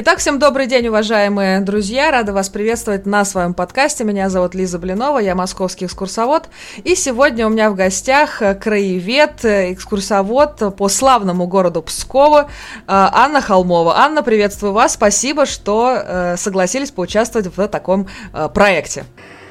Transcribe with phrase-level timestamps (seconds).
[0.00, 2.12] Итак, всем добрый день, уважаемые друзья.
[2.12, 4.04] Рада вас приветствовать на своем подкасте.
[4.04, 6.48] Меня зовут Лиза Блинова, я московский экскурсовод.
[6.84, 12.48] И сегодня у меня в гостях краевед, экскурсовод по славному городу Пскову
[12.86, 13.98] Анна Холмова.
[13.98, 14.94] Анна, приветствую вас.
[14.94, 19.04] Спасибо, что э, согласились поучаствовать в таком э, проекте.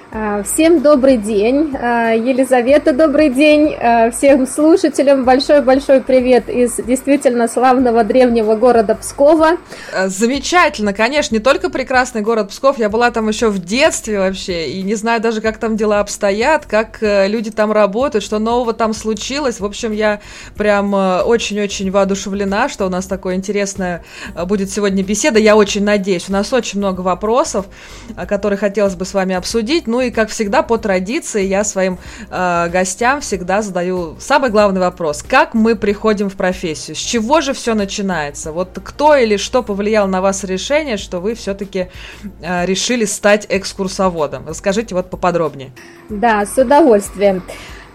[0.10, 1.76] А, всем добрый день.
[1.76, 3.76] А, Елизавета, добрый день.
[3.76, 9.58] А, всем слушателям большой-большой привет из действительно славного древнего города Пскова.
[10.06, 14.82] Замечательно, конечно, не только прекрасный город Псков, я была там еще в детстве вообще, и
[14.82, 18.94] не знаю даже, как там дела обстоят, как э, люди там работают, что нового там
[18.94, 19.60] случилось.
[19.60, 20.22] В общем, я
[20.56, 25.38] прям э, очень-очень воодушевлена, что у нас такое интересная э, будет сегодня беседа.
[25.38, 26.30] Я очень надеюсь.
[26.30, 27.66] У нас очень много вопросов,
[28.28, 29.86] которые хотелось бы с вами обсудить.
[29.88, 31.98] Ну и, как всегда, по традиции я своим
[32.30, 35.24] э, гостям всегда задаю самый главный вопрос.
[35.24, 36.96] Как мы приходим в профессию?
[36.96, 38.52] С чего же все начинается?
[38.52, 41.88] Вот кто или что повлиял на вас решение, что вы все-таки
[42.42, 44.48] э, решили стать экскурсоводом?
[44.48, 45.72] Расскажите вот поподробнее.
[46.10, 47.44] Да, с удовольствием.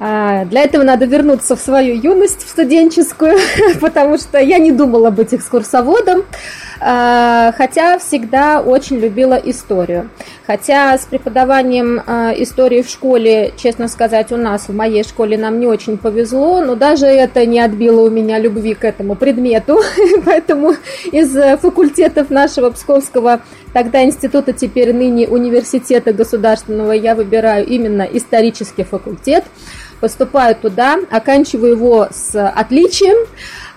[0.05, 3.39] А, для этого надо вернуться в свою юность, в студенческую,
[3.81, 6.25] потому что я не думала быть экскурсоводом,
[6.81, 10.11] а, хотя всегда очень любила историю.
[10.53, 15.59] Хотя с преподаванием а, истории в школе, честно сказать, у нас в моей школе нам
[15.59, 19.81] не очень повезло, но даже это не отбило у меня любви к этому предмету,
[20.27, 20.75] поэтому
[21.11, 23.41] из факультетов нашего Псковского
[23.73, 29.45] тогда института, теперь ныне университета государственного, я выбираю именно исторический факультет
[30.03, 33.29] поступаю туда, оканчиваю его с отличием,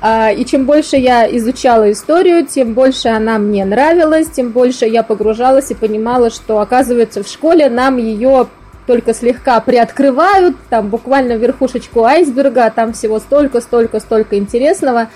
[0.01, 5.03] а, и чем больше я изучала историю, тем больше она мне нравилась, тем больше я
[5.03, 8.47] погружалась и понимала, что, оказывается, в школе нам ее
[8.87, 15.09] только слегка приоткрывают, там буквально верхушечку айсберга, а там всего столько, столько, столько интересного.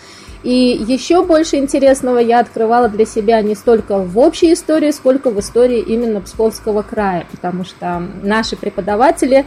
[0.43, 5.39] И еще больше интересного я открывала для себя не столько в общей истории, сколько в
[5.39, 9.45] истории именно Псковского края, потому что наши преподаватели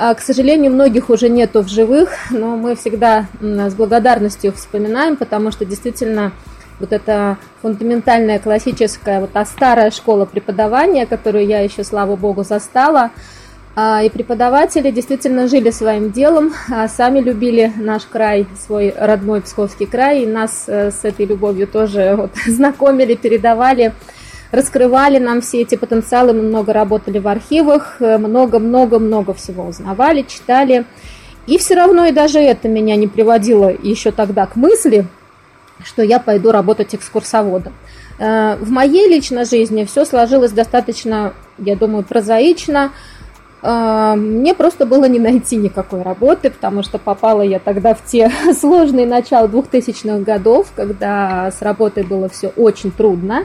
[0.00, 5.66] к сожалению, многих уже нету в живых, но мы всегда с благодарностью вспоминаем, потому что
[5.66, 6.32] действительно
[6.78, 13.10] вот эта фундаментальная классическая, вот та старая школа преподавания, которую я еще, слава богу, застала,
[13.76, 19.86] а, и преподаватели действительно жили своим делом, а сами любили наш край, свой родной Псковский
[19.86, 23.92] край, и нас э, с этой любовью тоже вот знакомили, передавали
[24.50, 30.84] раскрывали нам все эти потенциалы, мы много работали в архивах, много-много-много всего узнавали, читали.
[31.46, 35.06] И все равно и даже это меня не приводило еще тогда к мысли,
[35.84, 37.72] что я пойду работать экскурсоводом.
[38.18, 42.92] Э, в моей личной жизни все сложилось достаточно, я думаю, прозаично.
[43.62, 48.30] Э, мне просто было не найти никакой работы, потому что попала я тогда в те
[48.60, 53.44] сложные начала 2000-х годов, когда с работой было все очень трудно.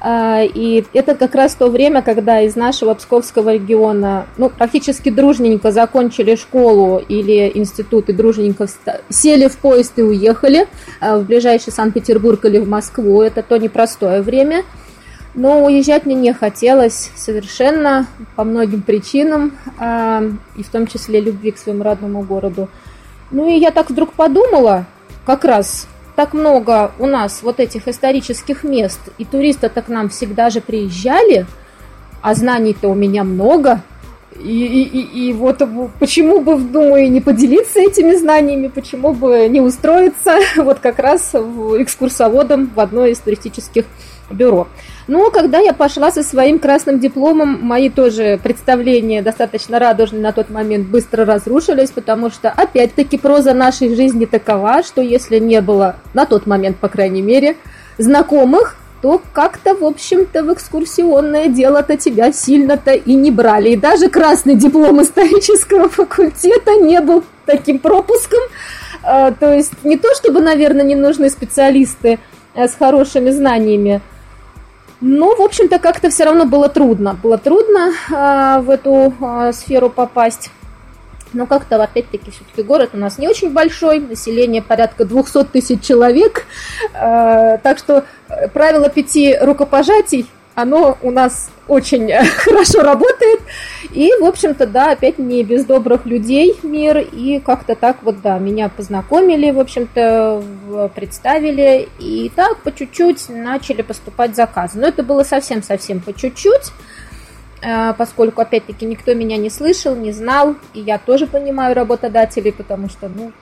[0.00, 5.72] А, и это как раз то время, когда из нашего Псковского региона, ну, практически дружненько
[5.72, 8.66] закончили школу или институт и дружненько
[9.10, 10.66] сели в поезд и уехали
[11.00, 13.20] а, в ближайший Санкт-Петербург или в Москву.
[13.20, 14.64] Это то непростое время.
[15.34, 18.06] Но уезжать мне не хотелось совершенно
[18.36, 20.22] по многим причинам, а,
[20.56, 22.68] и в том числе любви к своему родному городу.
[23.30, 24.86] Ну и я так вдруг подумала,
[25.26, 25.86] как раз
[26.20, 31.46] так много у нас вот этих исторических мест, и туристы-то к нам всегда же приезжали,
[32.20, 33.80] а знаний-то у меня много,
[34.38, 35.62] и, и, и, и вот
[35.98, 42.70] почему бы, думаю, не поделиться этими знаниями, почему бы не устроиться вот как раз экскурсоводом
[42.74, 43.86] в одно из туристических
[44.30, 44.68] бюро.
[45.06, 50.50] Но когда я пошла со своим красным дипломом, мои тоже представления достаточно радужные на тот
[50.50, 56.26] момент быстро разрушились, потому что, опять-таки, проза нашей жизни такова, что если не было, на
[56.26, 57.56] тот момент, по крайней мере,
[57.98, 63.70] знакомых, то как-то, в общем-то, в экскурсионное дело-то тебя сильно-то и не брали.
[63.70, 68.40] И даже красный диплом исторического факультета не был таким пропуском.
[69.02, 72.18] А, то есть не то, чтобы, наверное, не нужны специалисты
[72.54, 74.02] э, с хорошими знаниями,
[75.00, 77.16] но, в общем-то, как-то все равно было трудно.
[77.22, 80.50] Было трудно э, в эту э, сферу попасть.
[81.32, 86.44] Но как-то, опять-таки, все-таки город у нас не очень большой, население порядка 200 тысяч человек.
[86.92, 88.04] Э, так что
[88.52, 93.40] правило пяти рукопожатий оно у нас очень хорошо работает.
[93.92, 96.98] И, в общем-то, да, опять не без добрых людей мир.
[96.98, 100.42] И как-то так вот, да, меня познакомили, в общем-то,
[100.94, 101.88] представили.
[101.98, 104.78] И так по чуть-чуть начали поступать заказы.
[104.78, 106.72] Но это было совсем-совсем по чуть-чуть
[107.62, 112.88] э, поскольку, опять-таки, никто меня не слышал, не знал, и я тоже понимаю работодателей, потому
[112.88, 113.32] что, ну,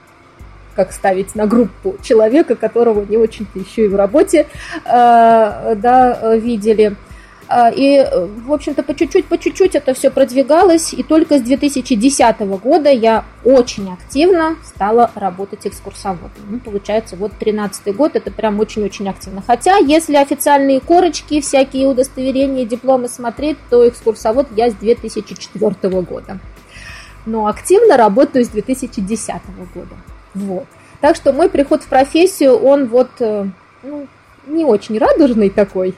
[0.78, 4.46] как ставить на группу человека, которого не очень-то еще и в работе
[4.84, 6.94] э, да, видели.
[7.48, 8.06] А, и,
[8.46, 13.24] в общем-то, по чуть-чуть, по чуть-чуть это все продвигалось, и только с 2010 года я
[13.44, 16.30] очень активно стала работать экскурсоводом.
[16.48, 19.42] Ну, получается, вот 13 год, это прям очень-очень активно.
[19.44, 26.38] Хотя, если официальные корочки, всякие удостоверения, дипломы смотреть, то экскурсовод я с 2004 года.
[27.26, 29.34] Но активно работаю с 2010
[29.74, 29.96] года.
[30.38, 30.66] Вот.
[31.00, 33.46] Так что мой приход в профессию, он вот э,
[33.82, 34.06] ну,
[34.46, 35.94] не очень радужный такой,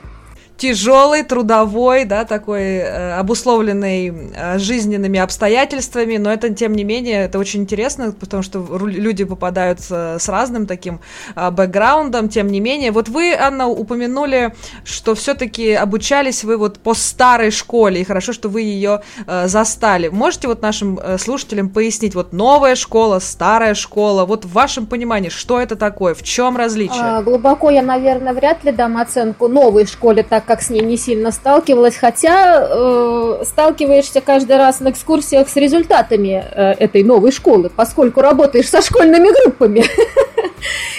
[0.61, 7.39] тяжелый, трудовой, да, такой э, обусловленный э, жизненными обстоятельствами, но это, тем не менее, это
[7.39, 10.99] очень интересно, потому что люди попадают с, с разным таким
[11.35, 12.91] э, бэкграундом, тем не менее.
[12.91, 14.53] Вот вы, Анна, упомянули,
[14.83, 20.09] что все-таки обучались вы вот по старой школе, и хорошо, что вы ее э, застали.
[20.09, 25.29] Можете вот нашим э, слушателям пояснить, вот новая школа, старая школа, вот в вашем понимании,
[25.29, 27.01] что это такое, в чем различие?
[27.01, 30.97] А, глубоко я, наверное, вряд ли дам оценку новой школе, так как с ней не
[30.97, 37.71] сильно сталкивалась, хотя э, сталкиваешься каждый раз на экскурсиях с результатами э, этой новой школы,
[37.73, 39.85] поскольку работаешь со школьными группами.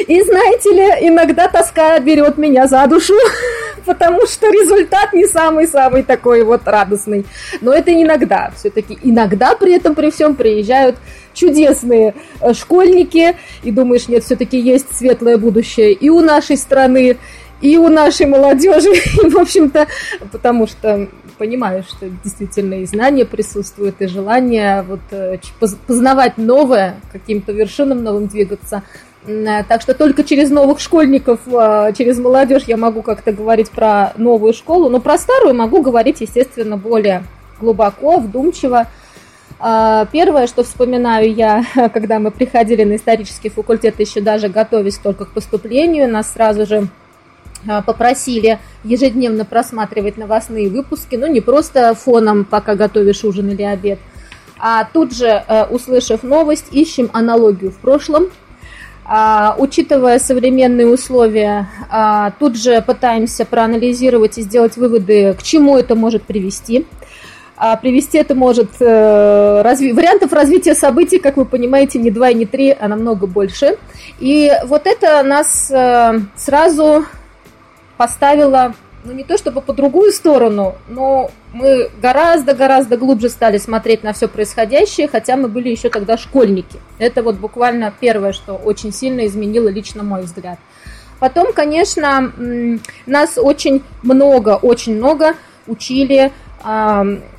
[0.08, 3.12] И знаете ли, иногда тоска берет меня за душу,
[3.84, 7.26] потому что результат не самый-самый такой вот радостный.
[7.60, 8.52] Но это иногда.
[8.56, 10.96] Все-таки иногда при этом, при всем приезжают
[11.34, 17.18] чудесные э, школьники, и думаешь, нет, все-таки есть светлое будущее и у нашей страны,
[17.62, 18.90] и у нашей молодежи,
[19.22, 19.86] и, в общем-то,
[20.30, 25.38] потому что понимаю, что действительно и знания присутствуют, и желание вот э,
[25.86, 28.82] познавать новое, каким-то вершинам новым двигаться.
[29.26, 34.12] Э, так что только через новых школьников, э, через молодежь я могу как-то говорить про
[34.16, 37.24] новую школу, но про старую могу говорить, естественно, более
[37.60, 38.88] глубоко, вдумчиво.
[39.60, 45.30] Первое, что вспоминаю я, когда мы приходили на исторический факультет, еще даже готовясь только к
[45.30, 47.01] поступлению, нас сразу же а,
[47.86, 53.98] попросили ежедневно просматривать новостные выпуски, ну не просто фоном, пока готовишь ужин или обед,
[54.58, 58.28] а тут же, э, услышав новость, ищем аналогию в прошлом,
[59.04, 65.94] а, учитывая современные условия, а, тут же пытаемся проанализировать и сделать выводы, к чему это
[65.94, 66.86] может привести.
[67.56, 69.92] А привести это может э, разви...
[69.92, 73.76] вариантов развития событий, как вы понимаете, не два и не три, а намного больше.
[74.18, 77.04] И вот это нас э, сразу
[78.02, 84.12] поставила, ну не то чтобы по другую сторону, но мы гораздо-гораздо глубже стали смотреть на
[84.12, 86.80] все происходящее, хотя мы были еще тогда школьники.
[86.98, 90.58] Это вот буквально первое, что очень сильно изменило лично мой взгляд.
[91.20, 92.32] Потом, конечно,
[93.06, 95.36] нас очень много, очень много
[95.68, 96.32] учили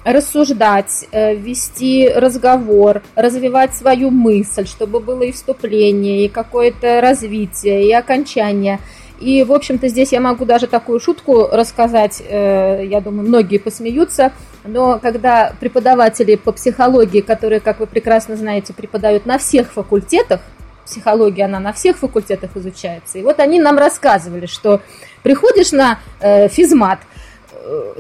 [0.06, 7.94] рассуждать, э, вести разговор, развивать свою мысль, чтобы было и вступление, и какое-то развитие, и
[7.94, 8.80] окончание.
[9.20, 14.34] И, в общем-то, здесь я могу даже такую шутку рассказать, э, я думаю, многие посмеются,
[14.66, 20.42] но когда преподаватели по психологии, которые, как вы прекрасно знаете, преподают на всех факультетах,
[20.86, 24.82] психология, она на всех факультетах изучается, и вот они нам рассказывали, что
[25.22, 27.00] приходишь на э, физмат–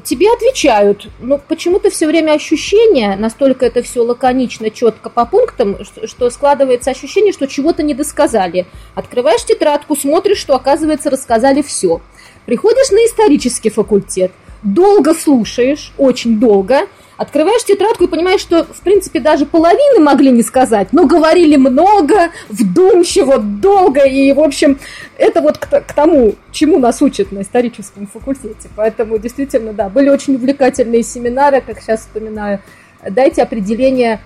[0.03, 6.07] тебе отвечают, но почему-то все время ощущение, настолько это все лаконично, четко по пунктам, что,
[6.07, 8.65] что складывается ощущение, что чего-то не досказали.
[8.95, 12.01] Открываешь тетрадку, смотришь, что, оказывается, рассказали все.
[12.45, 14.31] Приходишь на исторический факультет,
[14.63, 20.41] долго слушаешь, очень долго, Открываешь тетрадку и понимаешь, что, в принципе, даже половины могли не
[20.41, 24.79] сказать, но говорили много, вдумчиво, долго, и, в общем,
[25.17, 28.67] это вот к, к тому, чему нас учат на историческом факультете.
[28.75, 32.59] Поэтому, действительно, да, были очень увлекательные семинары, как сейчас вспоминаю.
[33.07, 34.19] Дайте определение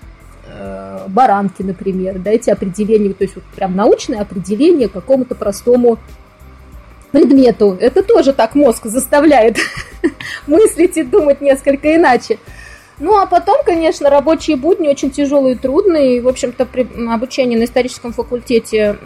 [0.46, 5.98] э, баранки, например, дайте определение, то есть вот прям научное определение какому-то простому
[7.10, 7.76] предмету.
[7.80, 9.56] Это тоже так мозг заставляет
[10.46, 12.38] мыслить и думать несколько иначе.
[13.00, 16.20] Ну, а потом, конечно, рабочие будни очень тяжелые и трудные.
[16.20, 18.96] В общем-то, при обучении на историческом факультете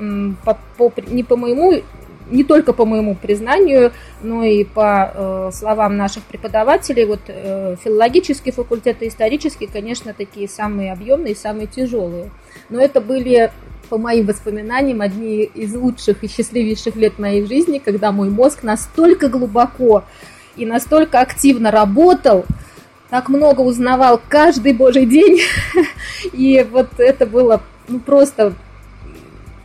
[0.44, 1.82] по, по, не по моему
[2.30, 3.92] не только по моему признанию,
[4.22, 10.48] но и по э, словам наших преподавателей, вот э, филологический факультет и исторический, конечно, такие
[10.48, 12.30] самые объемные и самые тяжелые.
[12.70, 13.52] Но это были,
[13.92, 19.28] по моим воспоминаниям, одни из лучших и счастливейших лет моей жизни, когда мой мозг настолько
[19.28, 20.04] глубоко
[20.56, 22.46] и настолько активно работал,
[23.10, 25.40] так много узнавал каждый божий день.
[26.32, 28.54] И вот это было ну, просто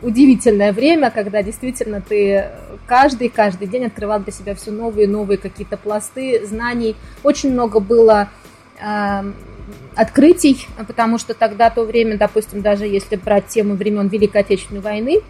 [0.02, 2.50] удивительное время, когда действительно ты
[2.86, 6.96] каждый, каждый день открывал для себя все новые новые какие-то пласты знаний.
[7.22, 8.28] Очень много было
[8.78, 9.32] э,
[9.98, 15.22] открытий, потому что тогда то время, допустим, даже если брать тему времен Великой Отечественной войны,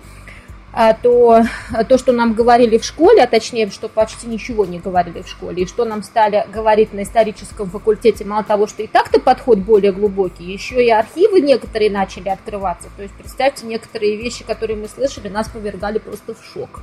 [0.74, 1.42] а, то
[1.88, 5.62] то, что нам говорили в школе, а точнее, что почти ничего не говорили в школе,
[5.62, 9.92] и что нам стали говорить на историческом факультете, мало того, что и так-то подход более
[9.92, 12.90] глубокий, еще и архивы некоторые начали открываться.
[12.94, 16.82] То есть, представьте, некоторые вещи, которые мы слышали, нас повергали просто в шок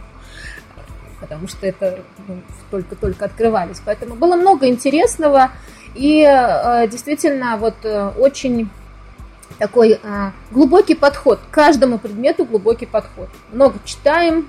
[1.21, 3.81] потому что это ну, только-только открывались.
[3.83, 5.49] Поэтому было много интересного,
[5.95, 8.69] и э, действительно вот э, очень
[9.57, 13.29] такой э, глубокий подход, к каждому предмету глубокий подход.
[13.53, 14.45] Много читаем,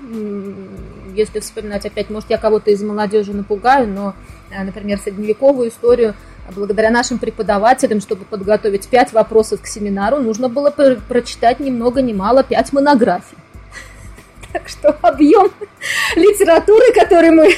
[1.15, 4.13] если вспоминать опять, может, я кого-то из молодежи напугаю, но,
[4.51, 6.13] например, средневековую историю
[6.53, 12.13] благодаря нашим преподавателям, чтобы подготовить пять вопросов к семинару, нужно было прочитать ни много ни
[12.13, 13.37] мало пять монографий.
[14.53, 15.51] Так что объем
[16.15, 17.53] литературы, который мы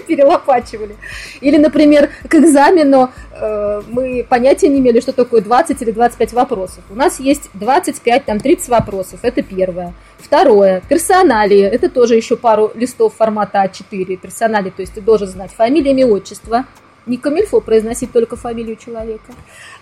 [0.06, 0.96] перелопачивали.
[1.40, 6.84] Или, например, к экзамену э, мы понятия не имели, что такое 20 или 25 вопросов.
[6.90, 9.92] У нас есть 25, там 30 вопросов, это первое.
[10.18, 14.16] Второе, персоналии, это тоже еще пару листов формата А4.
[14.16, 16.64] Персоналии, то есть ты должен знать фамилия, имя, отчество,
[17.06, 19.32] не камильфо произносить только фамилию человека.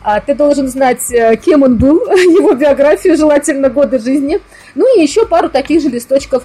[0.03, 4.41] А ты должен знать, э, кем он был, его биографию, желательно годы жизни.
[4.75, 6.45] Ну и еще пару таких же листочков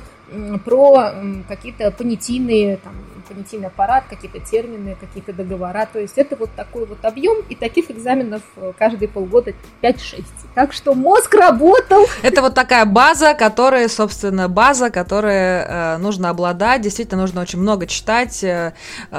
[0.65, 1.13] про
[1.47, 2.93] какие-то понятийные там,
[3.27, 5.87] понятийный аппарат, какие-то термины, какие-то договора.
[5.91, 10.23] То есть это вот такой вот объем, и таких экзаменов э, каждые полгода 5-6.
[10.55, 12.05] Так что мозг работал.
[12.23, 16.81] Это вот такая база, которая, собственно, база, которая э, нужно обладать.
[16.81, 18.73] Действительно, нужно очень много читать, э,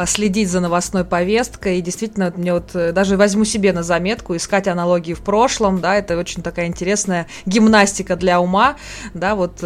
[0.06, 1.78] следить за новостной повесткой.
[1.78, 6.16] И действительно, мне вот даже возьму себе на заметку, искать аналогии в прошлом, да, это
[6.16, 8.76] очень такая интересная гимнастика для ума,
[9.14, 9.60] да, вот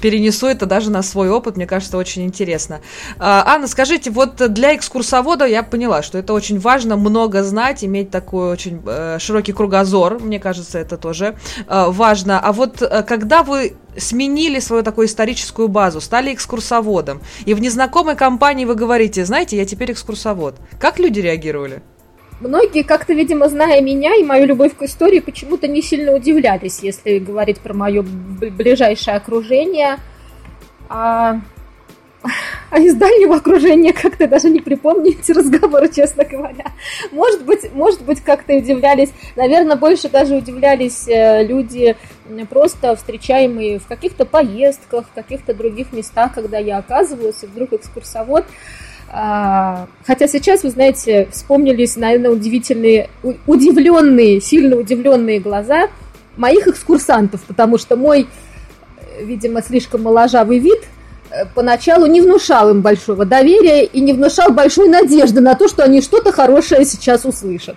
[0.00, 2.80] перенесу это даже на свой опыт, мне кажется, очень интересно.
[3.18, 8.10] А, Анна, скажите, вот для экскурсовода я поняла, что это очень важно много знать, иметь
[8.10, 11.36] такой очень э, широкий кругозор, мне кажется, это тоже
[11.66, 12.40] э, важно.
[12.40, 18.16] А вот э, когда вы сменили свою такую историческую базу, стали экскурсоводом, и в незнакомой
[18.16, 21.82] компании вы говорите, знаете, я теперь экскурсовод, как люди реагировали?
[22.40, 27.18] Многие, как-то, видимо, зная меня и мою любовь к истории, почему-то не сильно удивлялись, если
[27.18, 29.96] говорить про мое ближайшее окружение.
[30.88, 31.40] А
[32.70, 36.66] а из дальнего окружения как-то даже не припомню эти разговоры, честно говоря.
[37.12, 41.96] Может быть, может быть, как-то удивлялись, наверное, больше даже удивлялись э, люди,
[42.50, 48.44] просто встречаемые в каких-то поездках, в каких-то других местах, когда я оказываюсь, и вдруг экскурсовод.
[49.10, 53.08] А, хотя сейчас, вы знаете, вспомнились, наверное, удивительные,
[53.46, 55.88] удивленные, сильно удивленные глаза
[56.36, 58.26] моих экскурсантов, потому что мой,
[58.98, 60.80] э, видимо, слишком моложавый вид–
[61.54, 66.00] поначалу не внушал им большого доверия и не внушал большой надежды на то, что они
[66.00, 67.76] что-то хорошее сейчас услышат.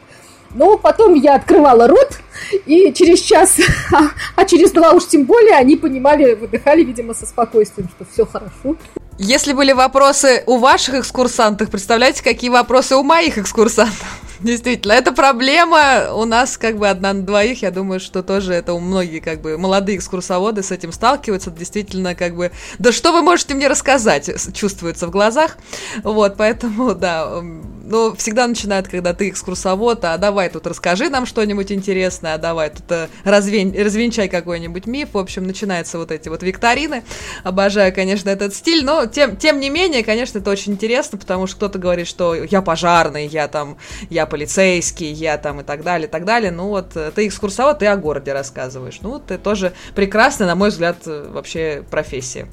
[0.54, 2.20] Но потом я открывала рот,
[2.66, 3.58] и через час,
[3.94, 8.26] а, а через два уж тем более, они понимали, выдыхали, видимо, со спокойствием, что все
[8.26, 8.76] хорошо.
[9.18, 14.31] Если были вопросы у ваших экскурсантов, представляете, какие вопросы у моих экскурсантов?
[14.44, 17.62] Действительно, это проблема у нас как бы одна на двоих.
[17.62, 21.52] Я думаю, что тоже это у многих как бы молодые экскурсоводы с этим сталкиваются.
[21.52, 25.58] Действительно, как бы, да что вы можете мне рассказать, чувствуется в глазах.
[26.04, 31.72] Вот, поэтому, да, ну, всегда начинают, когда ты экскурсовод, а давай тут расскажи нам что-нибудь
[31.72, 35.10] интересное, а давай тут э, развень, развенчай какой-нибудь миф.
[35.14, 37.04] В общем, начинаются вот эти вот викторины.
[37.44, 41.58] Обожаю, конечно, этот стиль, но тем, тем не менее, конечно, это очень интересно, потому что
[41.58, 43.78] кто-то говорит, что я пожарный, я там,
[44.10, 46.52] я полицейский, я там и так далее, и так далее.
[46.52, 49.00] Ну вот, э, ты экскурсовод, ты о городе рассказываешь.
[49.02, 52.48] Ну, ты тоже прекрасная, на мой взгляд, э, вообще профессия.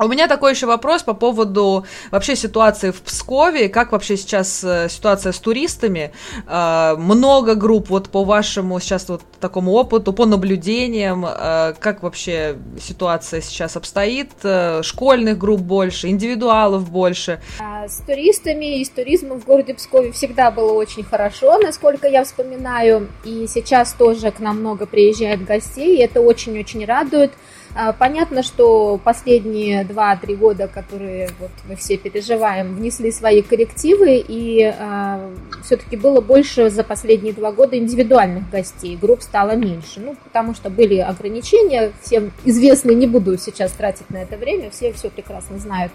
[0.00, 3.68] А у меня такой еще вопрос по поводу вообще ситуации в Пскове.
[3.68, 6.12] Как вообще сейчас э, ситуация с туристами?
[6.46, 12.56] А, много групп, вот по вашему сейчас вот такому опыту, по наблюдениям, а, как вообще
[12.80, 14.30] ситуация сейчас обстоит?
[14.42, 17.42] Э, школьных групп больше, индивидуалов больше?
[17.86, 23.10] С туристами и с туризмом в городе Пскове всегда было очень хорошо, насколько я вспоминаю.
[23.26, 27.32] И сейчас тоже к нам много приезжает гостей, и это очень-очень радует.
[27.72, 34.74] А, понятно, что последние 2-3 года, которые вот мы все переживаем, внесли свои коррективы, и
[34.76, 35.30] э,
[35.62, 40.68] все-таки было больше за последние два года индивидуальных гостей, групп стало меньше, ну, потому что
[40.68, 45.92] были ограничения, всем известны, не буду сейчас тратить на это время, все все прекрасно знают.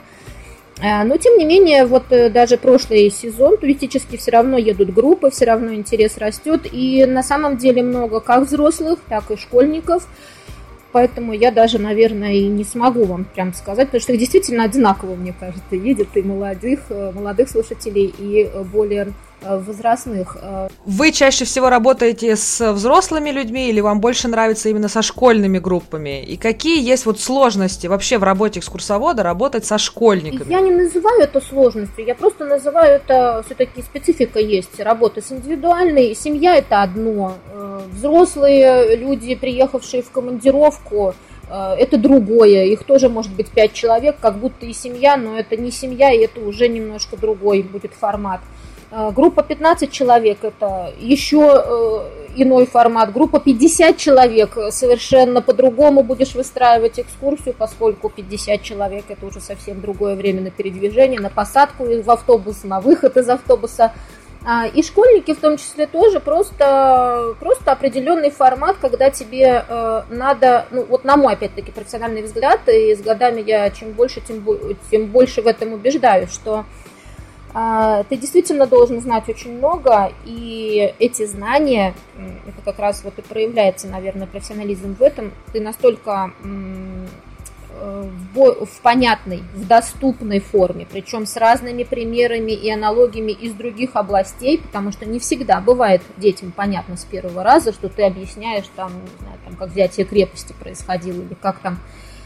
[0.81, 5.29] А, но, тем не менее, вот э, даже прошлый сезон туристический все равно едут группы,
[5.29, 10.07] все равно интерес растет, и на самом деле много как взрослых, так и школьников–
[10.95, 15.15] поэтому я даже, наверное, и не смогу вам прям сказать, потому что их действительно одинаково,
[15.15, 19.11] мне кажется, едет и молодых, э, молодых слушателей, и более
[19.47, 20.37] возрастных.
[20.85, 26.23] Вы чаще всего работаете с взрослыми людьми или вам больше нравится именно со школьными группами?
[26.23, 30.51] И какие есть вот сложности вообще в работе экскурсовода работать со школьниками?
[30.51, 36.15] Я не называю это сложностью, я просто называю это все-таки специфика есть работы с индивидуальной.
[36.15, 37.33] Семья это одно,
[37.91, 41.13] взрослые люди, приехавшие в командировку,
[41.49, 42.65] Э, это другое.
[42.65, 46.19] Их тоже может быть пять человек, как будто и семья, но это не семья, и
[46.19, 48.41] это уже немножко другой будет формат.
[48.97, 53.11] Э, группа 15 человек– это еще э, иной формат.
[53.11, 60.15] Группа 50 человек– совершенно по-другому будешь выстраивать экскурсию, поскольку 50 человек– это уже совсем другое
[60.15, 63.91] время на передвижение, на посадку в автобус, на выход из автобуса–
[64.47, 70.67] а, и школьники в том числе тоже просто, просто определенный формат, когда тебе э, надо,
[70.69, 74.45] ну вот на мой опять-таки профессиональный взгляд, и с годами я чем больше, тем,
[74.91, 76.84] тем больше в этом убеждаюсь, что э,
[78.09, 83.87] ты действительно должен знать очень много, и эти знания, это как раз вот и проявляется,
[83.87, 86.33] наверное, профессионализм в этом, ты настолько
[88.33, 94.57] в, в понятной, в доступной форме, причем с разными примерами и аналогиями из других областей,
[94.57, 99.19] потому что не всегда бывает детям понятно с первого раза, что ты объясняешь там, не
[99.19, 101.79] знаю, там как взятие крепости происходило, или как там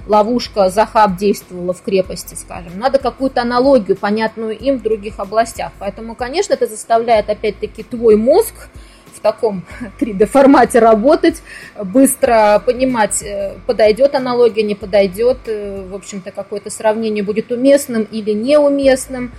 [0.09, 2.77] ловушка Захаб действовала в крепости, скажем.
[2.77, 5.71] Надо какую-то аналогию, понятную им в других областях.
[5.79, 8.69] Поэтому, конечно, это заставляет опять-таки твой мозг
[9.13, 9.63] в таком
[9.99, 11.41] 3D формате работать,
[11.81, 18.31] быстро понимать, э, подойдет аналогия, не подойдет, э, в общем-то, какое-то сравнение будет уместным или
[18.31, 19.31] неуместным.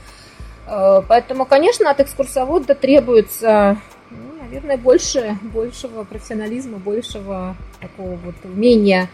[0.66, 3.76] Э, поэтому, конечно, от экскурсовода требуется,
[4.10, 9.08] ну, наверное, больше, большего профессионализма, большего такого вот умения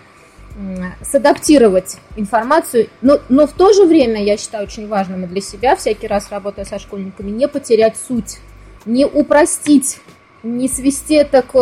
[1.03, 5.77] садаптировать информацию, но, но в то же время, я считаю очень важным и для себя,
[5.77, 8.39] всякий раз работая со школьниками, не потерять суть,
[8.87, 9.99] не упростить
[10.47, 11.55] не свести так,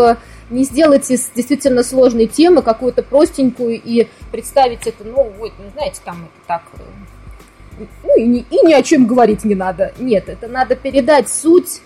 [0.50, 6.00] не сделать из действительно сложной темы какую-то простенькую и представить это, ну, вот, ну, знаете,
[6.04, 9.92] там это так, э, ну, и, и ни о чем говорить не надо.
[9.98, 11.80] Нет, это надо передать суть,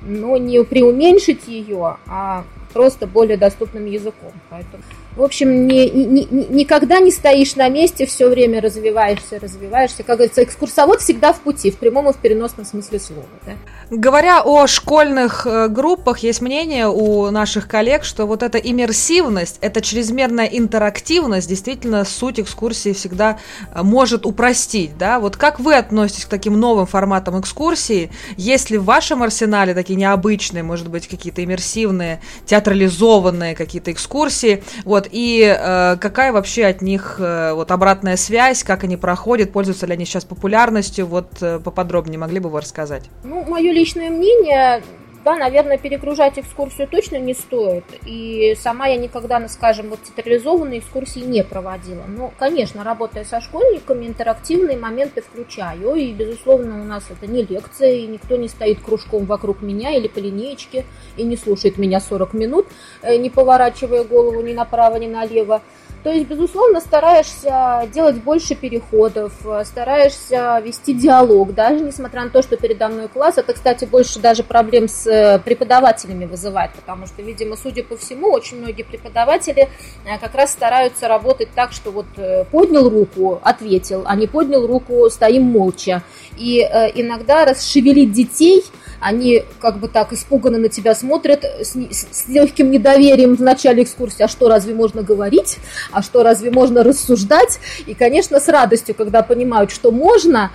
[0.00, 4.32] но не преуменьшить ее, а просто более доступным языком.
[4.50, 4.82] Поэтому
[5.18, 10.04] в общем, не, не, никогда не стоишь на месте, все время развиваешься, развиваешься.
[10.04, 13.26] Как говорится, экскурсовод всегда в пути, в прямом и в переносном смысле слова.
[13.44, 13.52] Да?
[13.90, 19.80] Говоря о школьных э, группах, есть мнение у наших коллег, что вот эта иммерсивность, эта
[19.80, 23.38] чрезмерная интерактивность действительно суть экскурсии всегда
[23.74, 24.96] э, может упростить.
[24.98, 25.18] Да?
[25.18, 28.12] Вот как вы относитесь к таким новым форматам экскурсии?
[28.36, 34.62] Есть ли в вашем арсенале такие необычные, может быть, какие-то иммерсивные, театрализованные какие-то экскурсии?
[34.84, 39.86] Вот, и э, какая вообще от них э, вот обратная связь, как они проходят, пользуются
[39.86, 43.04] ли они сейчас популярностью, вот э, поподробнее могли бы вы рассказать?
[43.24, 44.82] Ну, мое личное мнение,
[45.28, 47.84] да, наверное, перегружать экскурсию точно не стоит.
[48.06, 52.04] И сама я никогда, ну, скажем, вот театрализованные экскурсии не проводила.
[52.08, 55.96] Но, конечно, работая со школьниками, интерактивные моменты включаю.
[55.96, 60.08] И, безусловно, у нас это не лекция, и никто не стоит кружком вокруг меня или
[60.08, 60.86] по линеечке
[61.18, 62.66] и не слушает меня 40 минут,
[63.02, 65.60] э, не поворачивая голову ни направо, ни налево.
[66.04, 69.32] То есть, безусловно, стараешься делать больше переходов,
[69.64, 73.36] стараешься вести диалог, даже несмотря на то, что передо мной класс.
[73.36, 75.06] Это, кстати, больше даже проблем с
[75.44, 79.68] преподавателями вызывает, потому что, видимо, судя по всему, очень многие преподаватели
[80.04, 84.66] э, как раз стараются работать так, что вот э, поднял руку, ответил, а не поднял
[84.66, 86.02] руку, стоим молча.
[86.36, 88.64] И иногда расшевелить детей–
[89.00, 94.22] они как бы так испуганно на тебя смотрят с, с легким недоверием в начале экскурсии,
[94.22, 95.58] а что разве можно говорить,
[95.92, 100.50] а что разве можно рассуждать, и, конечно, с радостью, когда понимают, что можно,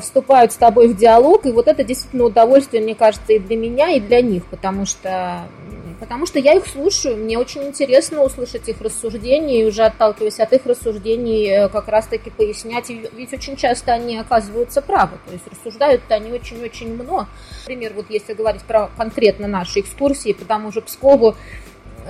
[0.00, 3.90] вступают с тобой в диалог, и вот это действительно удовольствие, мне кажется, и для меня,
[3.90, 5.42] и для них, потому что
[6.00, 10.52] потому что я их слушаю, мне очень интересно услышать их рассуждения, и уже отталкиваясь от
[10.52, 16.02] их рассуждений, э, как раз-таки пояснять, ведь очень часто они оказываются правы, то есть рассуждают
[16.08, 17.26] они очень-очень много.
[17.62, 21.36] Например, вот если говорить про конкретно наши экскурсии по тому же Пскову,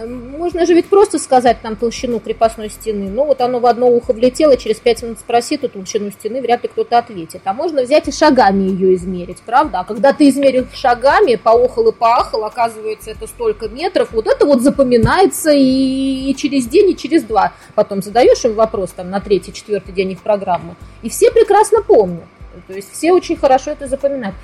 [0.07, 3.09] можно же ведь просто сказать там толщину крепостной стены.
[3.11, 6.63] Ну, вот оно в одно ухо влетело, через пять минут спроси эту толщину стены, вряд
[6.63, 7.43] ли кто-то ответит.
[7.45, 9.81] А можно взять и шагами ее измерить, правда?
[9.81, 14.63] А когда ты измерил шагами, поохал и поахал, оказывается, это столько метров, вот это вот
[14.63, 17.53] запоминается и через день, и через два.
[17.75, 22.25] Потом задаешь им вопрос там на третий, четвертый день их программы, и все прекрасно помнят.
[22.67, 24.37] То есть все очень хорошо это запоминают.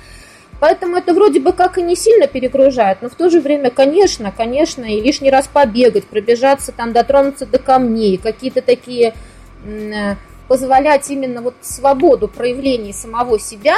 [0.61, 4.31] Поэтому это вроде бы как и не сильно перегружает, но в то же время, конечно,
[4.31, 9.15] конечно, и лишний раз побегать, пробежаться там, дотронуться до камней, какие-то такие
[9.65, 10.15] э,
[10.47, 13.75] позволять именно вот свободу проявлений самого себя,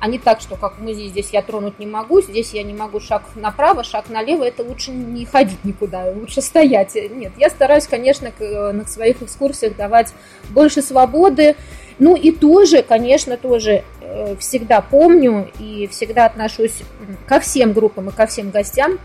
[0.00, 2.74] а не так, что как в музее здесь я тронуть не могу, здесь я не
[2.74, 6.96] могу шаг направо, шаг налево, это лучше не ходить никуда, лучше стоять.
[6.96, 10.12] Нет, я стараюсь, конечно, на своих экскурсиях давать
[10.50, 11.54] больше свободы,
[11.98, 16.82] ну и тоже, конечно, тоже э, всегда помню и всегда отношусь
[17.26, 18.98] ко всем группам и ко всем гостям,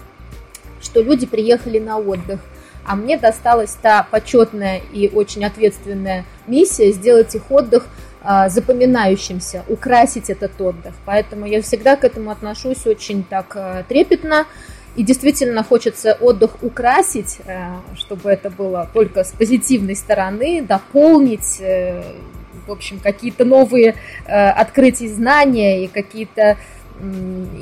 [0.81, 2.39] что люди приехали на отдых.
[2.85, 7.87] А мне досталась та почетная и очень ответственная миссия сделать их отдых
[8.21, 10.93] а, запоминающимся, украсить этот отдых.
[11.05, 14.45] Поэтому я всегда к этому отношусь очень так э, трепетно.
[14.95, 21.61] И действительно хочется отдых украсить, э, чтобы это было только с позитивной стороны, дополнить
[22.69, 26.55] в общем, какие-то новые э, открытия знания и какие-то э,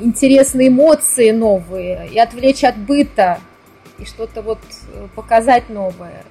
[0.02, 3.40] интересные эмоции новые, и отвлечь от быта,
[3.98, 4.60] и что-то вот
[4.92, 6.22] э, показать новое.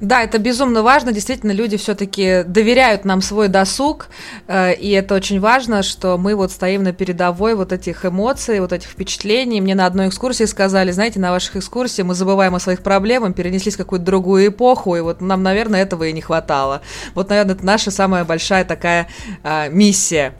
[0.00, 1.12] Да, это безумно важно.
[1.12, 4.08] Действительно, люди все-таки доверяют нам свой досуг,
[4.46, 8.72] э, и это очень важно, что мы вот стоим на передовой вот этих эмоций, вот
[8.72, 9.60] этих впечатлений.
[9.60, 13.74] Мне на одной экскурсии сказали, знаете, на ваших экскурсиях мы забываем о своих проблемах, перенеслись
[13.74, 16.82] в какую-то другую эпоху, и вот нам, наверное, этого и не хватало.
[17.14, 19.08] Вот, наверное, это наша самая большая такая
[19.42, 20.34] э, миссия.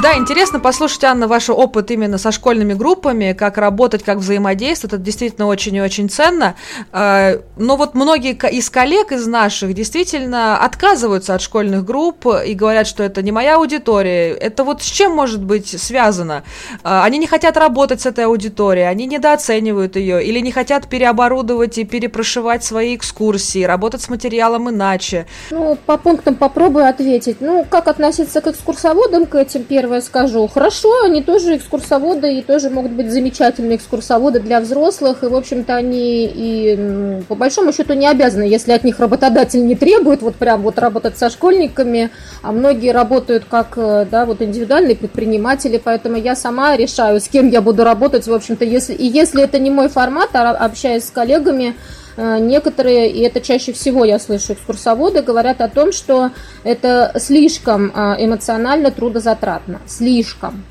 [0.00, 4.94] Да, интересно послушать, Анна, ваш опыт именно со школьными группами, как работать, как взаимодействовать.
[4.94, 6.54] Это действительно очень и очень ценно.
[6.92, 12.86] А, но вот многие из коллег из наших действительно отказываются от школьных групп и говорят,
[12.86, 14.34] что это не моя аудитория.
[14.34, 16.44] Это вот с чем может быть связано?
[16.84, 21.76] А, они не хотят работать с этой аудиторией, они недооценивают ее или не хотят переоборудовать
[21.76, 25.26] и перепрошивать свои экскурсии, работать с материалом иначе.
[25.50, 27.38] Ну, по пунктам попробую ответить.
[27.40, 30.46] Ну, как относиться к экскурсоводам, к этим первым первое скажу.
[30.48, 35.22] Хорошо, они тоже экскурсоводы и тоже могут быть замечательные экскурсоводы для взрослых.
[35.22, 39.76] И, в общем-то, они и по большому счету не обязаны, если от них работодатель не
[39.76, 42.10] требует, вот прям вот работать со школьниками.
[42.42, 47.48] А многие работают как, э, да, вот индивидуальные предприниматели, поэтому я сама решаю, с кем
[47.48, 51.10] я буду работать, в общем-то, если, и если это не мой формат, а общаясь с
[51.10, 51.74] коллегами,
[52.18, 56.30] некоторые, и это чаще всего я слышу экскурсоводы, говорят о том, что
[56.64, 60.64] это слишком э, эмоционально трудозатратно, слишком.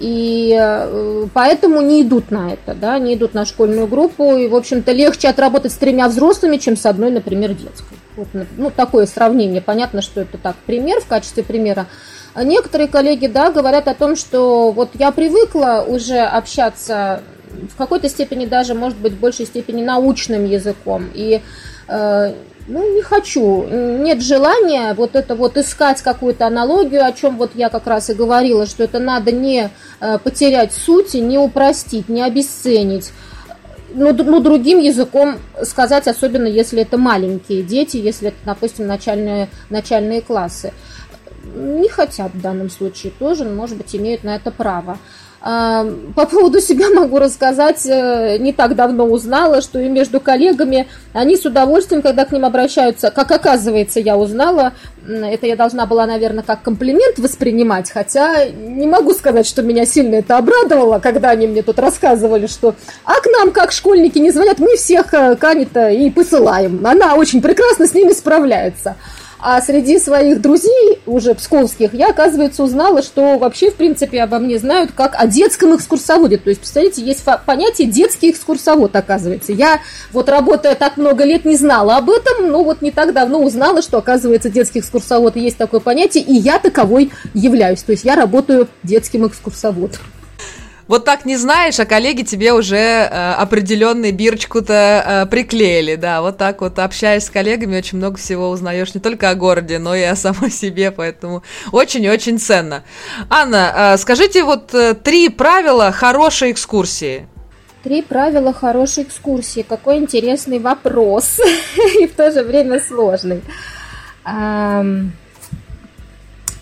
[0.00, 4.36] И э, поэтому не идут на это, да, не идут на школьную группу.
[4.36, 7.96] И, в общем-то, легче отработать с тремя взрослыми, чем с одной, например, детской.
[8.16, 9.60] Вот, ну, такое сравнение.
[9.60, 11.86] Понятно, что это так, пример в качестве примера.
[12.34, 17.22] А некоторые коллеги, да, говорят о том, что вот я привыкла уже общаться
[17.72, 21.08] в какой-то степени даже, может быть, в большей степени научным языком.
[21.14, 21.40] И
[21.88, 22.32] э,
[22.68, 27.70] ну, не хочу, нет желания вот это вот искать какую-то аналогию, о чем вот я
[27.70, 33.10] как раз и говорила, что это надо не э, потерять сути, не упростить, не обесценить.
[33.94, 40.20] Ну, ну, другим языком сказать, особенно если это маленькие дети, если это, допустим, начальные, начальные
[40.20, 40.74] классы.
[41.54, 44.98] Не хотят в данном случае тоже, может быть, имеют на это право.
[45.50, 50.86] А, по поводу себя могу рассказать, э, не так давно узнала, что и между коллегами
[51.14, 54.74] они с удовольствием, когда к ним обращаются, как оказывается, я узнала,
[55.06, 60.16] это я должна была, наверное, как комплимент воспринимать, хотя не могу сказать, что меня сильно
[60.16, 64.58] это обрадовало, когда они мне тут рассказывали, что а к нам, как школьники, не звонят,
[64.58, 66.86] мы всех э, Канита и посылаем.
[66.86, 68.96] Она очень прекрасно с ними справляется.
[69.40, 74.58] А среди своих друзей, уже псковских, я, оказывается, узнала, что вообще, в принципе, обо мне
[74.58, 76.38] знают как о детском экскурсоводе.
[76.38, 79.52] То есть, представляете, есть понятие детский экскурсовод, оказывается.
[79.52, 79.80] Я,
[80.12, 83.80] вот работая так много лет, не знала об этом, но вот не так давно узнала,
[83.80, 87.82] что, оказывается, детский экскурсовод есть такое понятие, и я таковой являюсь.
[87.82, 90.00] То есть, я работаю детским экскурсоводом
[90.88, 94.72] вот так не знаешь, а коллеги тебе уже э, определенный бирочку-то
[95.06, 99.28] э, приклеили, да, вот так вот, общаясь с коллегами, очень много всего узнаешь не только
[99.28, 102.84] о городе, но и о самой себе, поэтому очень-очень ценно.
[103.28, 107.28] Анна, э, скажите вот э, три правила хорошей экскурсии.
[107.84, 109.66] Три правила хорошей экскурсии.
[109.68, 111.38] Какой интересный вопрос
[112.00, 113.42] и в то же время сложный.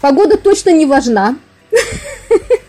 [0.00, 1.36] Погода точно не важна.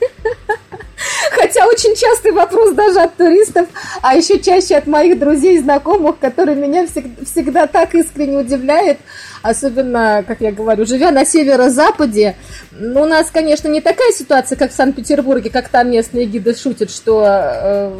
[1.39, 3.67] Хотя очень частый вопрос даже от туристов,
[4.02, 8.97] а еще чаще от моих друзей и знакомых, которые меня всегда, всегда так искренне удивляет,
[9.43, 12.36] особенно, как я говорю, живя на северо-западе,
[12.71, 16.89] ну, у нас, конечно, не такая ситуация, как в Санкт-Петербурге, как там местные гиды шутят,
[16.89, 17.91] что э,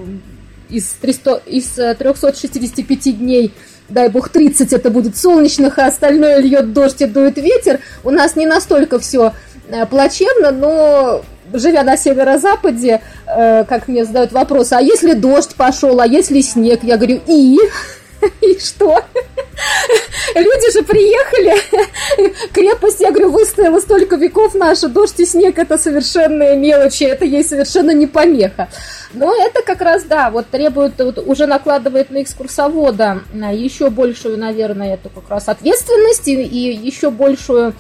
[0.70, 1.68] из, 300, из
[2.00, 3.54] 365 дней
[3.88, 7.82] дай бог 30 это будет солнечных, а остальное льет дождь и дует ветер.
[8.04, 9.34] У нас не настолько все
[9.70, 11.24] э, плачевно, но
[11.54, 16.84] живя на северо-западе, э, как мне задают вопросы, а если дождь пошел, а если снег?
[16.84, 17.58] Я говорю, и?
[18.42, 19.04] И что?
[20.36, 26.56] Люди же приехали, крепость, я говорю, выстояла столько веков наша, дождь и снег это совершенные
[26.56, 28.68] мелочи, это ей совершенно не помеха.
[29.14, 34.38] Но это как раз, да, вот требует, вот, уже накладывает на экскурсовода а, еще большую,
[34.38, 37.74] наверное, эту как раз ответственность и, и еще большую,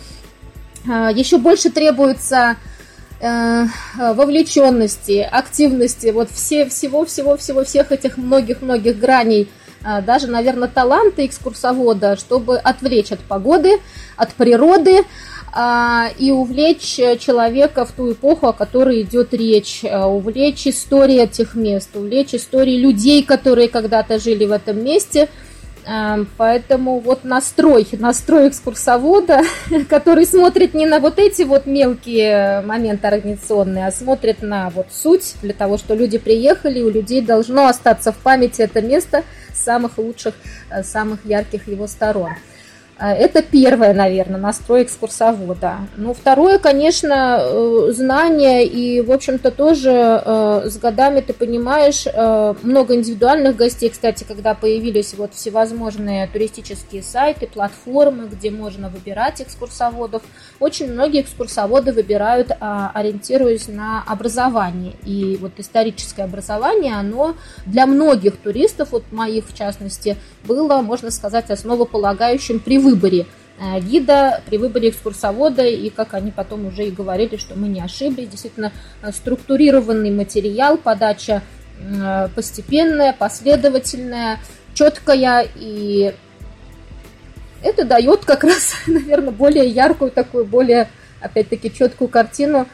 [0.89, 2.76] а, еще больше требуется э,
[3.19, 9.49] вовлеченности, активности, вот все, всего, всего, всего, всех этих многих-многих граней
[9.83, 13.79] а, даже, наверное, таланты экскурсовода, чтобы отвлечь от погоды,
[14.15, 15.03] от природы
[16.19, 22.35] и увлечь человека в ту эпоху, о которой идет речь, увлечь истории этих мест, увлечь
[22.35, 25.29] истории людей, которые когда-то жили в этом месте.
[26.37, 29.41] Поэтому вот настрой, настрой экскурсовода,
[29.89, 35.35] который смотрит не на вот эти вот мелкие моменты организационные, а смотрит на вот суть,
[35.41, 39.23] для того, что люди приехали, у людей должно остаться в памяти это место–
[39.57, 40.33] самых лучших,
[40.69, 42.31] э, самых ярких его сторон.
[42.99, 45.77] Э, это первое, наверное, настрой экскурсовода.
[45.95, 52.05] Ну, второе, конечно, э, знание, и, в общем-то, тоже э, с годами ты понимаешь,
[52.63, 60.21] много индивидуальных гостей, кстати, когда появились вот всевозможные туристические сайты, платформы, где можно выбирать экскурсоводов,
[60.59, 64.93] очень многие экскурсоводы выбирают, а, ориентируясь на образование.
[65.03, 71.49] И вот историческое образование, оно для многих туристов, вот моих в частности, было, можно сказать,
[71.49, 73.25] основополагающим при выборе
[73.59, 77.81] э, гида, при выборе экскурсовода, и как они потом уже и говорили, что мы не
[77.81, 78.71] ошиблись, действительно
[79.01, 81.41] э, структурированный материал, подача
[81.79, 84.39] э, постепенная, последовательная,
[84.73, 86.13] четкая, и
[87.63, 90.89] это дает как раз, наверное, более яркую такую, более,
[91.21, 92.67] опять-таки, четкую картину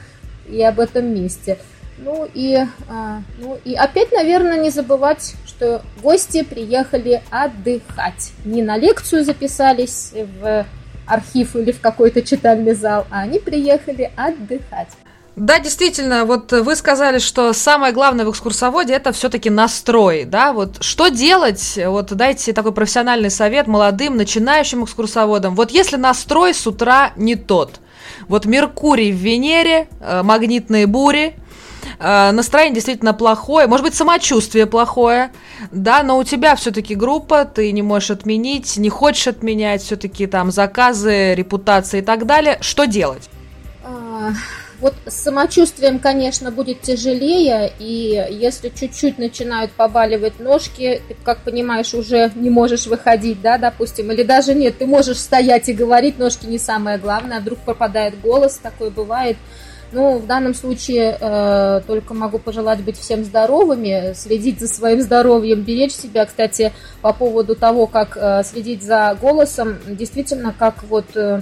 [0.48, 1.58] и об этом месте.
[1.98, 2.58] Ну и,
[2.90, 8.32] а, ну и опять, наверное, не забывать, что гости приехали отдыхать.
[8.46, 10.66] Не на лекцию записались в
[11.06, 14.90] архив или в какой-то читальный зал, а они приехали отдыхать.
[15.36, 20.84] Да, действительно, вот вы сказали, что самое главное в экскурсоводе это все-таки настрой, да, вот
[20.84, 27.14] что делать, вот дайте такой профессиональный совет молодым, начинающим экскурсоводам, вот если настрой с утра
[27.16, 27.80] не тот,
[28.28, 31.36] вот Меркурий в Венере, э, магнитные бури,
[32.04, 35.32] э, настроение действительно плохое, может быть, самочувствие плохое,
[35.72, 40.52] да, но у тебя все-таки группа, ты не можешь отменить, не хочешь отменять, все-таки там
[40.52, 42.58] заказы, репутация и так далее.
[42.62, 43.30] Что делать?
[43.86, 44.32] А,
[44.80, 51.94] вот с самочувствием, конечно, будет тяжелее, и если чуть-чуть начинают побаливать ножки, ты, как понимаешь,
[51.94, 56.46] уже не можешь выходить, да, допустим, или даже нет, ты можешь стоять и говорить, ножки
[56.46, 59.38] не самое главное, а вдруг пропадает голос, такое бывает–
[59.94, 65.62] ну, в данном случае э, только могу пожелать быть всем здоровыми, следить за своим здоровьем,
[65.62, 66.26] беречь себя.
[66.26, 71.42] Кстати, по поводу того, как э, следить за голосом, действительно, как вот э,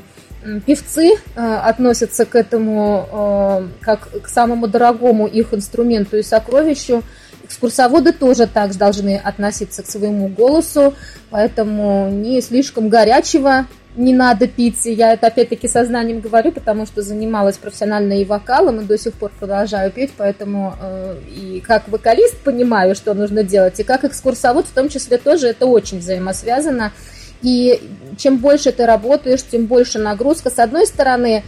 [0.65, 7.03] певцы э, относятся к этому, э, как к самому дорогому их инструменту и сокровищу,
[7.43, 10.93] экскурсоводы тоже так должны относиться к своему голосу,
[11.29, 14.85] поэтому не слишком горячего не надо пить.
[14.85, 19.31] Я это опять-таки сознанием говорю, потому что занималась профессионально и вокалом, и до сих пор
[19.37, 24.71] продолжаю петь, поэтому э, и как вокалист понимаю, что нужно делать, и как экскурсовод в
[24.71, 26.93] том числе тоже это очень взаимосвязано.
[27.41, 27.81] И
[28.17, 30.49] чем больше ты работаешь, тем больше нагрузка.
[30.49, 31.43] С одной стороны,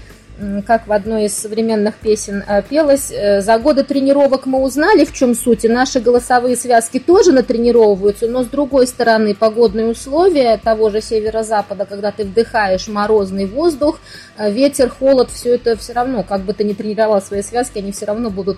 [0.65, 5.13] как в одной из современных песен э, пелось, э, за годы тренировок мы узнали, в
[5.13, 10.89] чем суть, и наши голосовые связки тоже натренировываются, но с другой стороны, погодные условия того
[10.89, 14.00] же северо-запада, когда ты вдыхаешь морозный воздух,
[14.38, 17.91] э, ветер, холод, все это все равно, как бы ты ни тренировал свои связки, они
[17.91, 18.58] все равно будут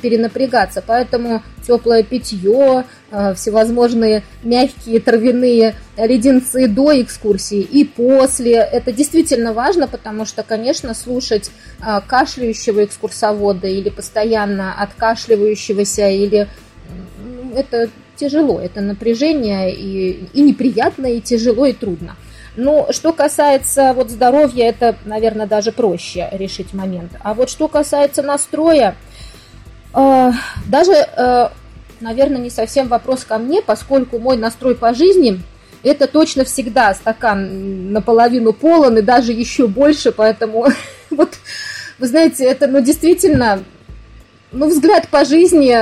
[0.00, 0.82] перенапрягаться.
[0.86, 2.84] Поэтому теплое питье,
[3.34, 8.54] всевозможные мягкие травяные леденцы до экскурсии и после.
[8.54, 16.48] Это действительно важно, потому что, конечно, слушать а, кашляющего экскурсовода или постоянно откашливающегося, или
[17.54, 22.16] это тяжело, это напряжение и, и неприятно, и тяжело, и трудно.
[22.56, 27.12] Но что касается вот здоровья, это, наверное, даже проще решить момент.
[27.20, 29.05] А вот что касается настроя, э,
[29.92, 31.48] даже, э,
[32.00, 35.40] наверное, не совсем вопрос ко мне, поскольку мой настрой по жизни–
[35.82, 40.66] это точно всегда стакан наполовину полон и даже еще больше, поэтому
[41.10, 41.34] вот,
[41.98, 43.62] вы знаете, это, ну, действительно,
[44.52, 45.76] ну, взгляд по жизни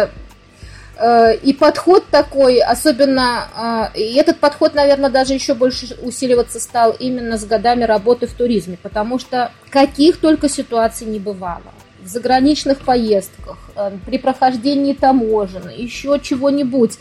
[0.96, 6.94] э, и подход такой, особенно, э, и этот подход, наверное, даже еще больше усиливаться стал
[6.98, 11.72] именно с годами работы в туризме, потому что каких только ситуаций не бывало.
[12.04, 16.98] В заграничных поездках, э, при прохождении таможен, еще чего-нибудь.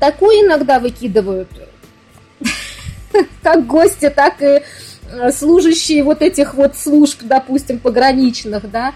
[0.00, 1.48] Такое иногда выкидывают
[3.42, 4.62] как гости, так и
[5.12, 8.94] э, служащие вот этих вот служб, допустим, пограничных, да,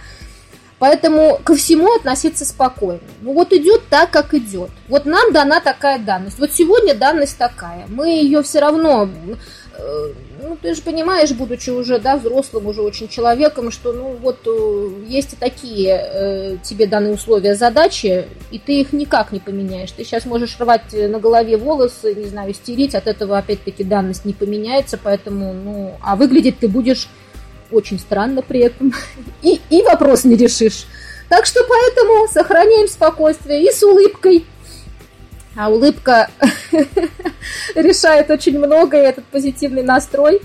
[0.79, 3.01] Поэтому ко всему относиться спокойно.
[3.23, 4.71] Ну вот идет так, как идет.
[4.89, 6.39] Вот нам дана такая данность.
[6.39, 7.87] Вот сегодня данность такая.
[7.89, 9.09] Мы ее все равно,
[9.79, 14.41] э, ну ты же понимаешь, будучи уже да, взрослым, уже очень человеком, что ну вот
[14.47, 19.93] э, есть и такие э, тебе данные условия задачи, и ты их никак не поменяешь.
[19.93, 24.33] Ты сейчас можешь рвать на голове волосы, не знаю, стереть, от этого опять-таки данность не
[24.33, 27.09] поменяется, поэтому, ну, а выглядеть ты будешь
[27.71, 28.93] очень странно при этом,
[29.43, 30.87] и, и вопрос не решишь.
[31.29, 34.47] Так что поэтому сохраняем спокойствие и с улыбкой.
[35.57, 36.31] А улыбка
[37.75, 40.43] решает очень многое, этот позитивный настрой.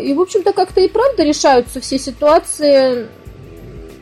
[0.00, 3.08] И, в общем-то, как-то и правда решаются все ситуации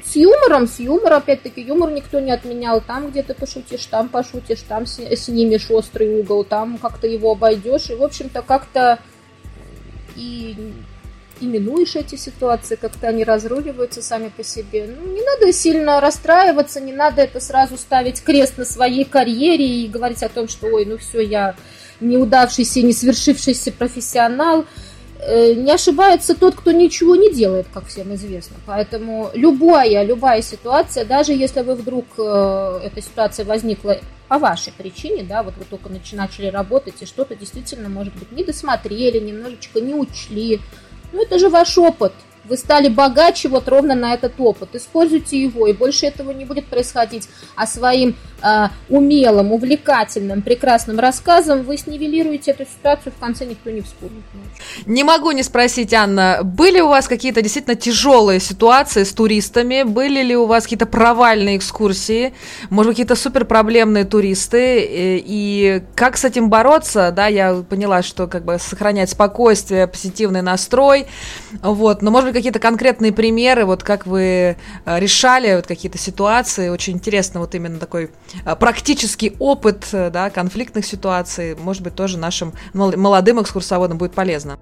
[0.05, 2.81] с юмором, с юмором, опять-таки, юмор никто не отменял.
[2.81, 7.89] Там, где ты пошутишь, там пошутишь, там снимешь острый угол, там как-то его обойдешь.
[7.89, 8.99] И, в общем-то, как-то
[10.15, 10.73] и
[11.43, 14.87] именуешь эти ситуации, как-то они разруливаются сами по себе.
[14.87, 19.89] Ну, не надо сильно расстраиваться, не надо это сразу ставить крест на своей карьере и
[19.89, 21.55] говорить о том, что ой, ну все, я
[22.01, 24.65] неудавшийся, не свершившийся профессионал.
[25.25, 28.57] Э, не ошибается тот, кто ничего не делает, как всем известно.
[28.67, 35.23] Поэтому любая, любая ситуация, даже если вы вдруг, э, эта ситуация возникла по вашей причине,
[35.23, 39.95] да, вот вы только начали работать и что-то действительно, может быть, не досмотрели, немножечко не
[39.95, 40.61] учли,
[41.13, 42.13] ну, это же ваш опыт.
[42.53, 44.75] Вы стали богаче вот ровно на этот опыт.
[44.75, 47.27] Используйте его, и больше этого не будет происходить.
[47.57, 53.81] А своим э, умелым, увлекательным, прекрасным рассказом вы снивелируете эту ситуацию, в конце никто не
[53.81, 54.23] вспомнит.
[54.85, 59.83] Не могу не спросить, Анна, были у вас какие-то действительно тяжелые ситуации с туристами?
[59.83, 62.35] Были ли у вас какие-то провальные экскурсии?
[62.69, 64.81] Может какие-то супер проблемные туристы?
[64.83, 67.13] И, и как с этим бороться?
[67.17, 71.07] Да, я поняла, что как бы сохранять спокойствие, позитивный настрой.
[71.63, 76.71] Вот, но может быть какие-то конкретные примеры, вот как вы э, решали вот какие-то ситуации?
[76.71, 78.11] Очень интересно вот именно такой
[78.45, 84.59] Э, практический опыт э, да, конфликтных ситуаций, может быть, тоже нашим молодым экскурсоводам будет полезно.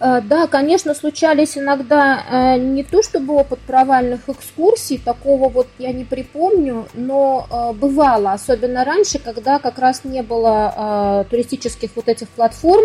[0.00, 6.86] Да, конечно, случались иногда не то чтобы опыт провальных экскурсий, такого вот я не припомню,
[6.94, 12.84] но бывало, особенно раньше, когда как раз не было туристических вот этих платформ,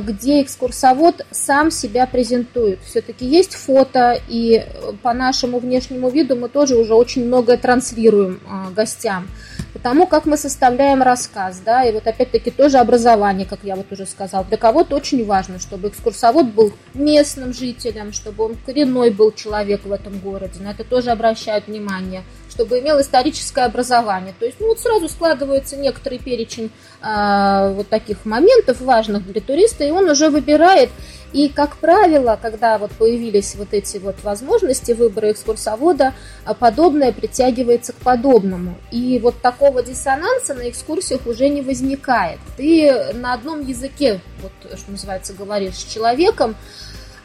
[0.00, 2.78] где экскурсовод сам себя презентует.
[2.84, 8.40] Все-таки есть фото, и э, по нашему внешнему виду мы тоже уже очень многое транслируем
[8.48, 9.28] а, гостям.
[9.72, 14.06] Потому как мы составляем рассказ, да, и вот опять-таки тоже образование, как я вот уже
[14.06, 14.44] сказала.
[14.44, 19.92] Для кого-то очень важно, чтобы экскурсовод был местным жителем, чтобы он коренной был человек в
[19.92, 20.60] этом городе.
[20.60, 24.34] На это тоже обращают внимание чтобы имел историческое образование.
[24.38, 29.84] То есть, ну вот сразу складывается некоторый перечень э, вот таких моментов важных для туриста,
[29.84, 30.90] и он уже выбирает.
[31.32, 36.12] И, как правило, когда вот появились вот эти вот возможности выбора экскурсовода,
[36.44, 38.76] а, подобное притягивается к подобному.
[38.90, 42.38] И вот такого диссонанса на экскурсиях уже не возникает.
[42.58, 46.54] Ты на одном языке, вот что называется, говоришь с человеком,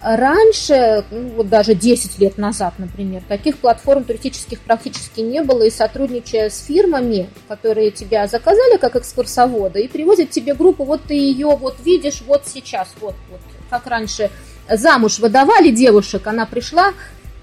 [0.02, 5.72] Раньше, ну, вот даже 10 лет назад, например, таких платформ туристических практически не было, и
[5.72, 11.48] сотрудничая с фирмами, которые тебя заказали как экскурсовода, и привозят тебе группу, вот ты ее
[11.48, 14.30] вот видишь вот сейчас, вот, вот как раньше
[14.70, 16.94] замуж выдавали девушек, она пришла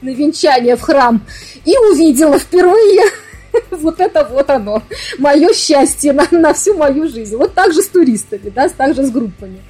[0.01, 1.25] на венчание в храм
[1.65, 3.11] и увидела впервые
[3.71, 4.83] вот это вот оно,
[5.19, 7.37] мое счастье на, на всю мою жизнь.
[7.37, 9.61] Вот так же с туристами, да, так же с группами.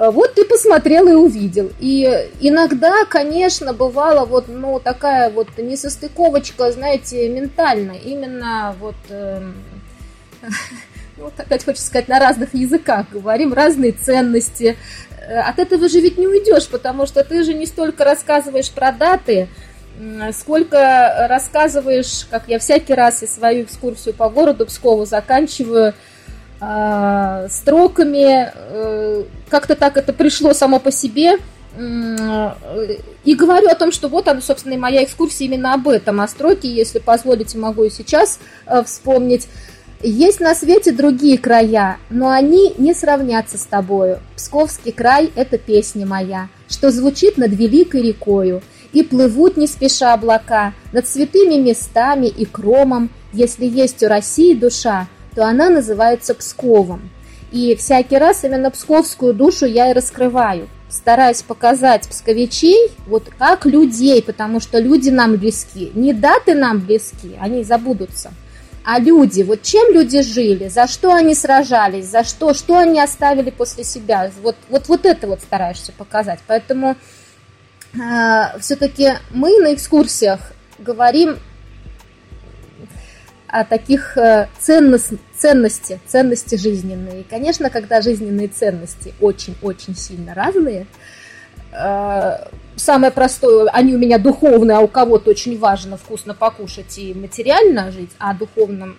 [0.00, 1.70] Э, вот ты посмотрел и увидел.
[1.78, 2.08] И
[2.40, 7.92] иногда, конечно, бывала вот, ну, такая вот несостыковочка, знаете, ментально.
[7.92, 9.42] Именно вот, э,
[11.18, 14.78] вот опять хочется сказать, на разных языках говорим, разные ценности.
[15.20, 18.92] Э, от этого же ведь не уйдешь, потому что ты же не столько рассказываешь про
[18.92, 19.48] даты,
[20.32, 25.92] сколько рассказываешь, как я всякий раз и свою экскурсию по городу Пскову заканчиваю,
[26.60, 28.52] э, строками.
[28.54, 31.38] Э, как-то так это пришло само по себе.
[31.76, 36.26] И говорю о том, что вот она, собственно, и моя экскурсия именно об этом, о
[36.26, 39.48] строке, если позволите, могу и сейчас э, вспомнить.
[40.02, 44.20] Есть на свете другие края, но они не сравнятся с тобою.
[44.34, 48.62] Псковский край– это песня моя, что звучит над великой рекою.
[48.92, 55.06] И плывут не спеша облака над святыми местами и кромом, если есть у России душа,
[55.34, 57.10] то она называется Псковом.
[57.52, 64.22] И всякий раз именно псковскую душу я и раскрываю, стараясь показать псковичей вот как людей,
[64.22, 65.90] потому что люди нам близки.
[65.94, 68.32] Не даты нам близки, они забудутся,
[68.84, 73.50] а люди, вот чем люди жили, за что они сражались, за что, что они оставили
[73.50, 76.38] после себя, вот, вот, вот это вот стараешься показать.
[76.46, 76.96] Поэтому
[77.94, 81.36] э, все-таки мы на экскурсиях говорим
[83.50, 87.22] о таких э, ценность, ценности, ценности жизненные.
[87.22, 90.86] И, конечно, когда жизненные ценности очень-очень сильно разные,
[91.72, 92.38] э,
[92.76, 97.90] самое простое, они у меня духовные, а у кого-то очень важно вкусно покушать и материально
[97.90, 98.96] жить, а духовном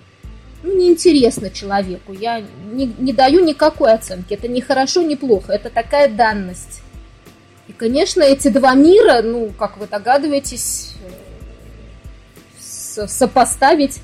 [0.63, 2.13] ну, неинтересно человеку.
[2.13, 4.33] Я не, не даю никакой оценки.
[4.33, 5.53] Это не хорошо, не плохо.
[5.53, 6.81] Это такая данность.
[7.67, 10.93] И, конечно, эти два мира, ну, как вы догадываетесь,
[12.97, 14.01] э, сопоставить,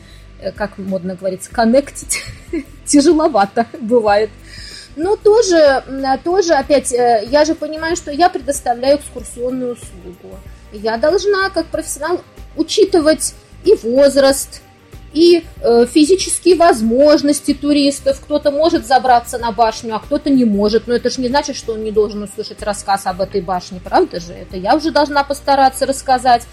[0.55, 2.23] как модно говорить, коннектить,
[2.85, 4.29] тяжеловато бывает.
[4.95, 5.83] Но тоже,
[6.23, 10.39] тоже, опять, э, я же понимаю, что я предоставляю экскурсионную услугу.
[10.71, 12.21] Я должна, как профессионал,
[12.55, 14.61] учитывать и возраст,
[15.13, 18.19] и э, физические возможности туристов.
[18.21, 20.87] Кто-то может забраться на башню, а кто-то не может.
[20.87, 24.19] Но это же не значит, что он не должен услышать рассказ об этой башне, правда
[24.19, 24.33] же?
[24.33, 26.43] Это я уже должна постараться рассказать.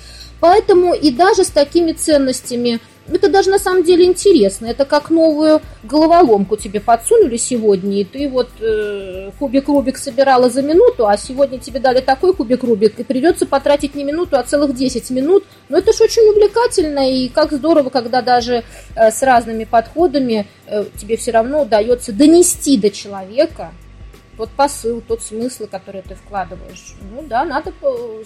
[0.45, 2.79] Поэтому и даже с такими ценностями–
[3.11, 4.67] это даже на самом деле интересно.
[4.67, 10.61] Это как новую головоломку тебе подсунули сегодня, и ты вот э, кубик Рубик собирала за
[10.61, 14.75] минуту, а сегодня тебе дали такой кубик Рубик, и придется потратить не минуту, а целых
[14.75, 15.45] 10 минут.
[15.71, 18.65] Но это же очень увлекательно, и как здорово, когда даже
[18.97, 23.73] э, с разными подходами э, тебе все равно удается донести до человека
[24.37, 26.95] тот посыл, тот смысл, который ты вкладываешь.
[27.13, 27.73] Ну да, надо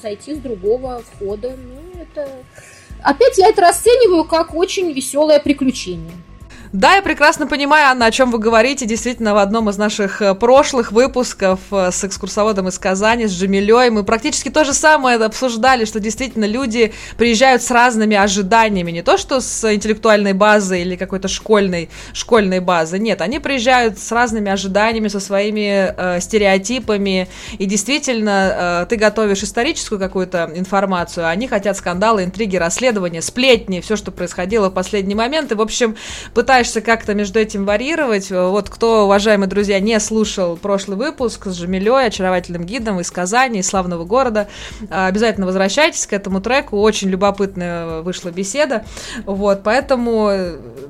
[0.00, 1.56] зайти с другого входа.
[1.56, 2.28] Ну, это
[3.02, 6.12] Опять я это расцениваю как очень веселое приключение.
[6.72, 8.84] Да, я прекрасно понимаю, Анна, о чем вы говорите.
[8.84, 13.88] Действительно, в одном из наших э, прошлых выпусков э, с экскурсоводом из Казани, с Джамилей,
[13.88, 18.90] мы практически то же самое обсуждали, что действительно люди приезжают с разными ожиданиями.
[18.90, 22.98] Не то, что с интеллектуальной базой или какой-то школьной, школьной базы.
[22.98, 27.28] Нет, они приезжают с разными ожиданиями, со своими э, стереотипами.
[27.56, 33.80] И действительно, э, ты готовишь историческую какую-то информацию, а они хотят скандалы, интриги, расследования, сплетни,
[33.80, 35.50] все, что происходило в последний момент.
[35.50, 35.96] И, в общем,
[36.34, 38.32] пытаются пытаешься как-то между этим варьировать.
[38.32, 43.68] Вот кто, уважаемые друзья, не слушал прошлый выпуск с Жамилей, очаровательным гидом из Казани, из
[43.68, 44.48] славного города,
[44.90, 46.80] а, обязательно возвращайтесь к этому треку.
[46.80, 48.84] Очень любопытная вышла беседа.
[49.24, 50.32] Вот, поэтому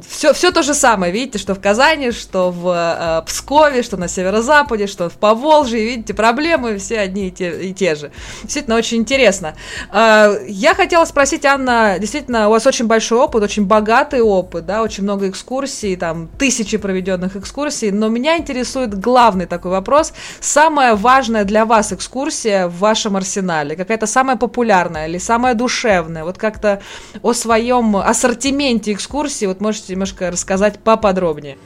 [0.09, 1.13] все, все то же самое.
[1.13, 5.85] Видите, что в Казани, что в э, Пскове, что на северо-западе, что в Поволжье.
[5.85, 8.11] Видите, проблемы все одни и те, и те же.
[8.43, 9.55] Действительно, очень интересно.
[9.93, 14.83] Э, я хотела спросить, Анна, действительно, у вас очень большой опыт, очень богатый опыт, да,
[14.83, 20.13] очень много экскурсий экскурсий, там тысячи проведенных экскурсий, но меня интересует главный такой вопрос.
[20.41, 23.75] Самая важная для вас экскурсия в вашем арсенале?
[23.75, 26.25] Какая-то самая популярная или самая душевная?
[26.25, 26.81] Вот как-то
[27.23, 31.59] о своем ассортименте экскурсий вот можете немножко рассказать поподробнее.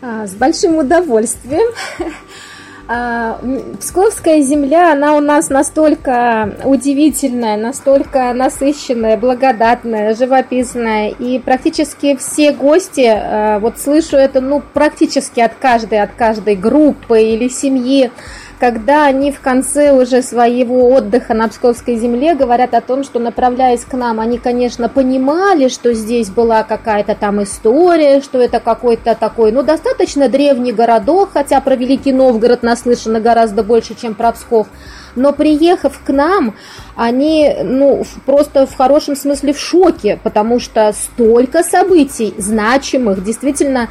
[0.00, 1.74] А, с большим удовольствием.
[2.88, 3.40] А,
[3.80, 11.10] Псковская земля, она у нас настолько удивительная, настолько насыщенная, благодатная, живописная.
[11.10, 17.20] И практически все гости, а, вот слышу это, ну, практически от каждой, от каждой группы
[17.20, 18.12] или семьи,
[18.58, 23.84] когда они в конце уже своего отдыха на Псковской земле говорят о том, что направляясь
[23.84, 29.52] к нам, они, конечно, понимали, что здесь была какая-то там история, что это какой-то такой,
[29.52, 34.68] ну, достаточно древний городок, хотя про Великий Новгород наслышано гораздо больше, чем про Псков,
[35.16, 36.54] но приехав к нам,
[36.94, 43.88] они, ну, просто в хорошем смысле в шоке, потому что столько событий значимых, действительно,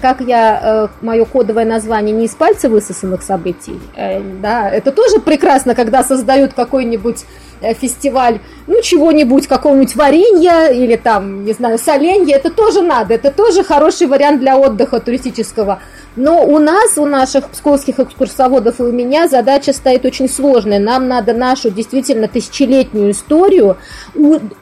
[0.00, 5.20] как я, э, мое кодовое название не из пальца высосанных событий, э, да, это тоже
[5.20, 7.24] прекрасно, когда создают какой-нибудь
[7.62, 13.30] э, фестиваль, ну, чего-нибудь, какого-нибудь варенья или там, не знаю, соленья, это тоже надо, это
[13.30, 15.80] тоже хороший вариант для отдыха туристического.
[16.16, 20.80] Но у нас, у наших псковских экскурсоводов и у меня задача стоит очень сложная.
[20.80, 23.76] Нам надо нашу действительно тысячелетнюю историю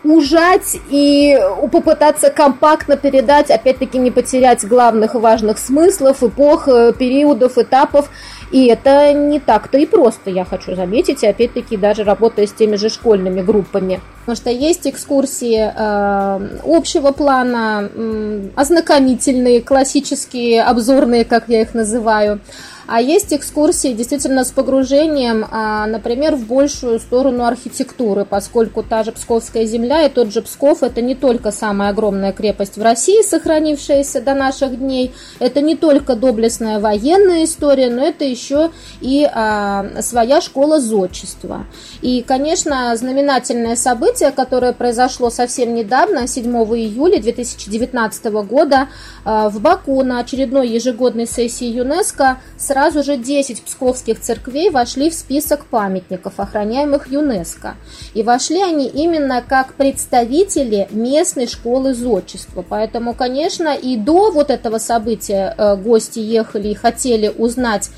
[0.04, 1.38] ужать и
[1.72, 8.10] попытаться компактно передать, опять-таки не потерять главных важных смыслов, эпох, э, периодов, этапов.
[8.50, 12.88] И это не так-то и просто, я хочу заметить, опять-таки даже работая с теми же
[12.88, 14.00] школьными группами.
[14.20, 22.40] Потому что есть экскурсии э, общего плана, э, ознакомительные, классические, обзорные, как я их называю.
[22.88, 29.12] А есть экскурсии действительно с погружением, а, например, в большую сторону архитектуры, поскольку та же
[29.12, 34.22] Псковская земля и тот же Псков– это не только самая огромная крепость в России, сохранившаяся
[34.22, 38.70] до наших дней, это не только доблестная военная история, но это еще
[39.02, 41.66] и а, своя школа зодчества.
[42.00, 48.88] И, конечно, знаменательное событие, которое произошло совсем недавно, 7 июля 2019 года,
[49.26, 52.38] а, в Баку на очередной ежегодной сессии ЮНЕСКО
[52.78, 57.74] сразу же 10 псковских церквей вошли в список памятников, охраняемых ЮНЕСКО.
[58.14, 62.64] И вошли они именно как представители местной школы зодчества.
[62.68, 67.90] Поэтому, конечно, и до вот этого события э, гости ехали и хотели узнать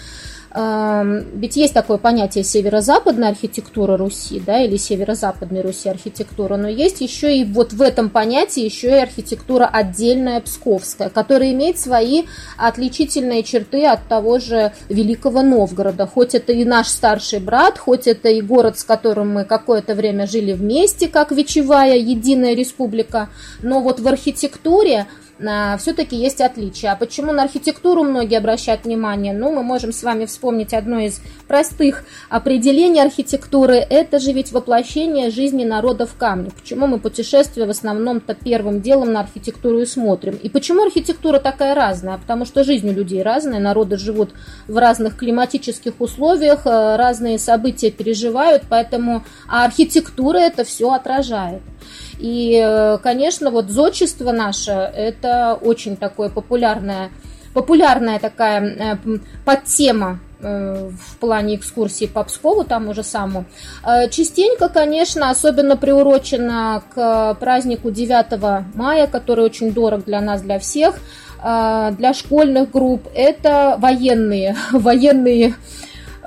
[0.53, 7.37] ведь есть такое понятие северо-западная архитектура Руси, да, или северо-западной Руси архитектура, но есть еще
[7.37, 12.25] и вот в этом понятии еще и архитектура отдельная псковская, которая имеет свои
[12.57, 16.09] отличительные черты от того же Великого Новгорода.
[16.09, 20.27] Хоть это и наш старший брат, хоть это и город, с которым мы какое-то время
[20.27, 23.29] жили вместе, как вечевая единая республика,
[23.63, 25.07] но вот в архитектуре
[25.79, 26.93] все-таки есть отличия.
[26.93, 29.33] А почему на архитектуру многие обращают внимание?
[29.33, 33.77] Ну, мы можем с вами вспомнить одно из простых определений архитектуры.
[33.77, 36.51] Это же ведь воплощение жизни народа в камне.
[36.51, 40.39] Почему мы путешествия в основном-то первым делом на архитектуру и смотрим?
[40.43, 42.19] И почему архитектура такая разная?
[42.19, 44.31] Потому что жизнь у людей разная, народы живут
[44.69, 51.63] в разных климатических условиях, э, разные события переживают, поэтому а архитектура это все отражает.
[52.21, 57.11] И, э, конечно, вот зодчество наше, это очень такое популярное,
[57.55, 58.97] популярная такая э,
[59.47, 63.47] подтема э, в плане экскурсии по Пскову, тому же самому.
[64.11, 70.97] Частенько, конечно, особенно приурочено к празднику 9 мая, который очень дорог для нас, для всех,
[71.43, 75.55] для школьных групп, это военные, военные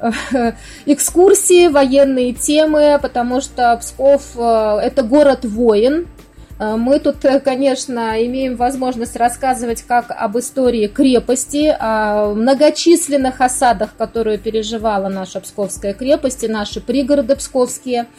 [0.86, 6.08] экскурсии, военные темы, потому что Псков э,– это город воин.
[6.60, 13.96] Э, мы тут, э, конечно, имеем возможность рассказывать как об истории крепости, о многочисленных осадах,
[13.98, 18.08] которые переживала наша Псковская крепость и наши пригороды псковские–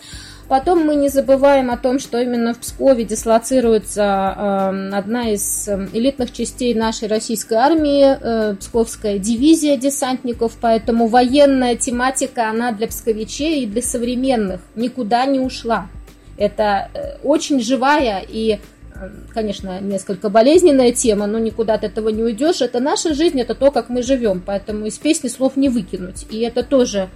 [0.49, 5.89] Потом мы не забываем о том, что именно в Пскове дислоцируется э, одна из эм,
[5.93, 13.63] элитных частей нашей российской армии, э, Псковская дивизия десантников, поэтому военная тематика, она для псковичей
[13.63, 15.89] и для современных никуда не ушла.
[16.37, 18.59] Это э, очень живая и
[18.95, 22.61] э, конечно, несколько болезненная тема, но никуда от этого не уйдешь.
[22.61, 26.27] Это наша жизнь, это то, как мы живем, поэтому из песни слов не выкинуть.
[26.31, 27.09] И это тоже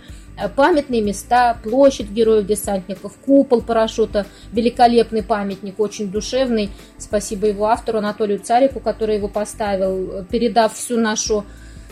[0.55, 6.71] памятные места, площадь героев-десантников, купол парашюта, великолепный памятник, очень душевный.
[6.99, 11.45] Спасибо его автору Анатолию Царику, который его поставил, передав всю нашу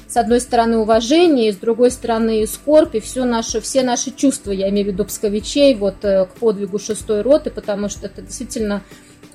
[0.09, 4.69] с одной стороны уважение, с другой стороны скорбь, и все наши, все наши чувства, я
[4.71, 8.83] имею в виду псковичей, вот э, к подвигу шестой роты, потому что это действительно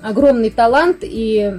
[0.01, 1.55] огромный талант, и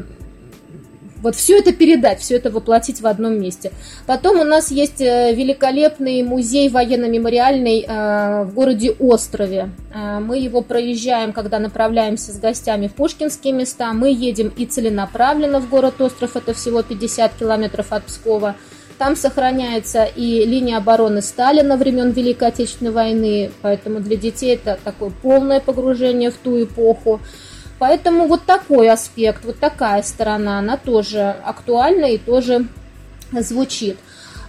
[1.23, 3.73] вот все это передать, все это воплотить в одном месте.
[4.07, 9.71] Потом у нас есть э, великолепный музей военно-мемориальный э, в городе Острове.
[9.95, 13.93] Э, мы его проезжаем, когда направляемся с гостями в пушкинские места.
[13.93, 18.57] Мы едем и целенаправленно в город Остров, это всего 50 километров от Пскова.
[18.99, 25.11] Там сохраняется и линия обороны Сталина времен Великой Отечественной войны, поэтому для детей это такое
[25.11, 27.21] полное погружение в ту эпоху.
[27.83, 32.69] Поэтому вот такой аспект, вот такая сторона, она тоже актуальна и тоже
[33.33, 33.99] звучит.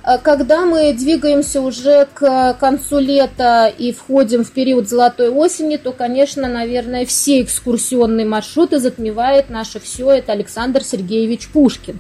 [0.04, 5.94] А когда мы двигаемся уже к концу лета и входим в период золотой осени, то,
[5.94, 12.00] конечно, наверное, все экскурсионные маршруты затмевает наше все, это Александр Сергеевич Пушкин.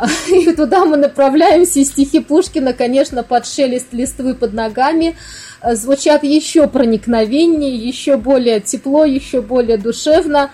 [0.28, 6.24] И туда мы направляемся, и стихи Пушкина, конечно, под шелест листвы под ногами э, звучат
[6.24, 10.50] еще проникновеннее, еще более тепло, еще более душевно.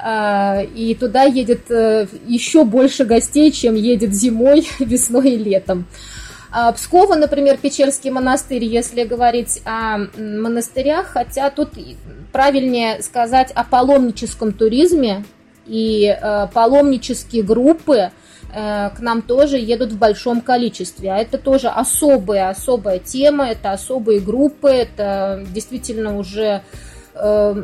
[0.00, 5.86] А, и туда едет э, еще больше гостей, чем едет зимой, весной и летом.
[6.50, 11.70] А Пскова, например, Печерский монастырь, если говорить о монастырях, хотя тут
[12.32, 15.24] правильнее сказать о паломническом туризме,
[15.66, 18.10] и э, паломнические группы э,
[18.50, 21.12] к нам тоже едут в большом количестве.
[21.12, 26.62] А это тоже особая, особая тема, это особые группы, это действительно уже
[27.14, 27.62] э,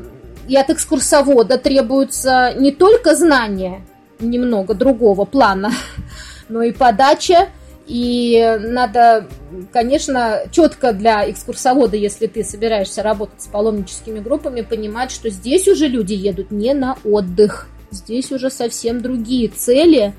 [0.48, 3.82] и от экскурсовода требуются не только знания
[4.20, 5.72] немного другого плана,
[6.48, 7.48] но и подача,
[7.86, 9.26] и надо,
[9.72, 15.88] конечно, четко для экскурсовода, если ты собираешься работать с паломническими группами, понимать, что здесь уже
[15.88, 20.14] люди едут не на отдых, здесь уже совсем другие цели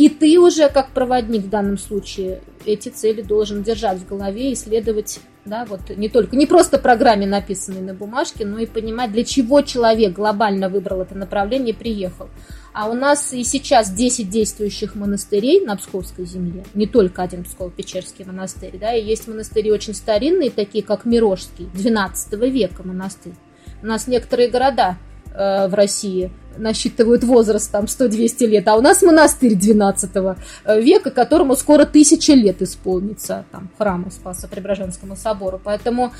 [0.00, 5.20] И ты уже, как проводник в данном случае, эти цели должен держать в голове, исследовать,
[5.44, 9.60] да, вот не только, не просто программе, написанной на бумажке, но и понимать, для чего
[9.60, 12.30] человек глобально выбрал это направление и приехал.
[12.72, 18.24] А у нас и сейчас 10 действующих монастырей на Псковской земле, не только один Псково-Печерский
[18.24, 23.34] монастырь, да, и есть монастыри очень старинные, такие как Мирожский, 12 века монастырь.
[23.82, 24.96] У нас некоторые города
[25.34, 30.10] э, в России насчитывают возраст там 100-200 лет, а у нас монастырь 12
[30.64, 35.60] э, века, которому скоро тысяча лет исполнится, там, храму Спаса Преображенскому собору.
[35.62, 36.12] Поэтому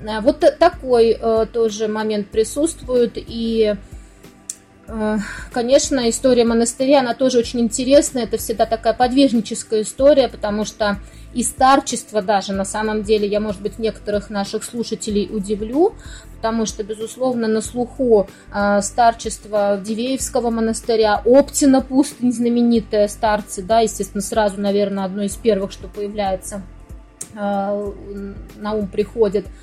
[0.00, 3.76] э, вот такой э, тоже момент присутствует, и Э,
[5.52, 8.24] конечно, история монастыря, она тоже очень интересная.
[8.24, 10.98] Это всегда такая подвижническая история, потому что
[11.32, 15.94] и старчество даже, на самом деле, я, может быть, некоторых наших слушателей удивлю,
[16.36, 24.22] потому что, безусловно, на слуху э, старчество Дивеевского монастыря, Оптина пустынь, знаменитая старцы, да, естественно,
[24.22, 26.62] сразу, наверное, одно из первых, что появляется,
[27.34, 27.92] э,
[28.56, 29.46] на ум приходит–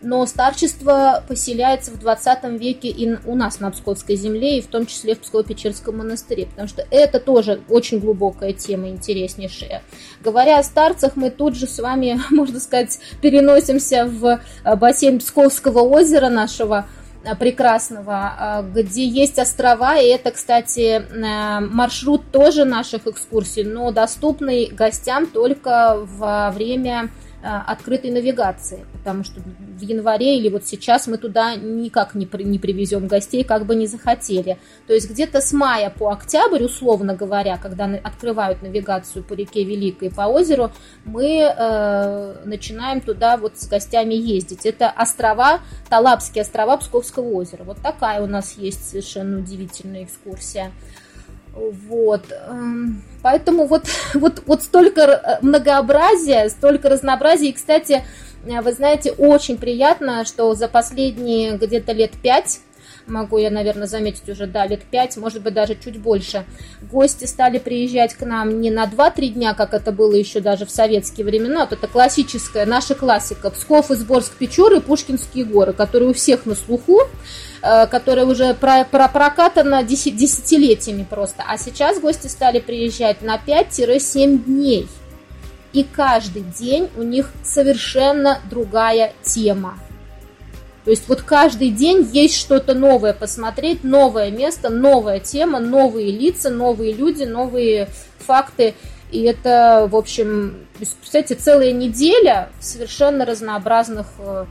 [0.00, 4.86] но старчество поселяется в 20 веке и у нас на Псковской земле, и в том
[4.86, 9.82] числе в Псково-Печерском монастыре, потому что это тоже очень глубокая тема, интереснейшая.
[10.22, 15.80] Говоря о старцах, мы тут же с вами, можно сказать, переносимся в э, бассейн Псковского
[15.80, 16.86] озера нашего,
[17.24, 21.02] э, прекрасного, э, где есть острова, и это, кстати,
[21.72, 29.80] маршрут тоже наших экскурсий, но доступный гостям только во время открытой навигации, потому что в
[29.80, 33.86] январе или вот сейчас мы туда никак не, при, не привезем гостей, как бы не
[33.86, 34.58] захотели.
[34.86, 40.10] То есть где-то с мая по октябрь, условно говоря, когда открывают навигацию по реке Великой
[40.10, 40.72] по озеру,
[41.06, 44.66] мы э, начинаем туда вот с гостями ездить.
[44.66, 47.64] Это острова, Талапские острова Псковского озера.
[47.64, 50.70] Вот такая у нас есть совершенно удивительная экскурсия.
[51.88, 52.24] Вот.
[52.30, 57.48] Эм, поэтому вот, вот, вот столько э, многообразия, столько разнообразия.
[57.48, 58.04] И, кстати,
[58.44, 62.60] вы знаете, очень приятно, что за последние где-то лет пять
[63.06, 66.44] могу я, наверное, заметить уже, да, лет пять, может быть, даже чуть больше.
[66.92, 70.70] Гости стали приезжать к нам не на 2-3 дня, как это было еще даже в
[70.70, 76.44] советские времена, вот это классическая, наша классика, Псков, Изборск, Печоры, Пушкинские горы, которые у всех
[76.44, 77.00] на слуху,
[77.60, 81.44] Э, которая уже про, про прокатана десятилетиями просто.
[81.46, 84.88] А сейчас гости стали приезжать на 5-7 дней.
[85.72, 89.78] И каждый день у них совершенно другая тема.
[90.84, 96.48] То есть вот каждый день есть что-то новое посмотреть, новое место, новая тема, новые лица,
[96.48, 98.74] новые люди, новые факты.
[99.10, 104.46] И это, в общем, представьте, целая неделя совершенно разнообразных э,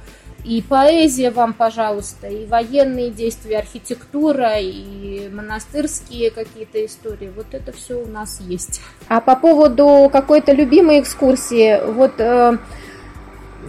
[0.48, 7.32] и поэзия вам, пожалуйста, и военные действия, архитектура, и монастырские какие-то истории.
[7.36, 8.80] Вот это все у нас есть.
[9.10, 12.58] А по поводу какой-то любимой экскурсии, вот э,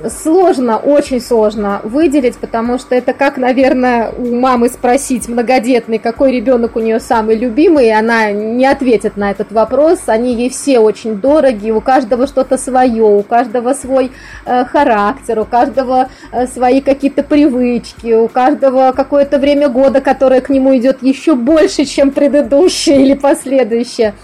[0.08, 6.76] сложно, очень сложно выделить, потому что это как, наверное, у мамы спросить многодетной, какой ребенок
[6.76, 10.00] у нее самый любимый, и она не ответит на этот вопрос.
[10.06, 14.12] Они ей все очень дороги, у каждого что-то свое, у каждого свой
[14.46, 20.48] э, характер, у каждого э, свои какие-то привычки, у каждого какое-то время года, которое к
[20.48, 24.14] нему идет еще больше, чем предыдущее или последующее.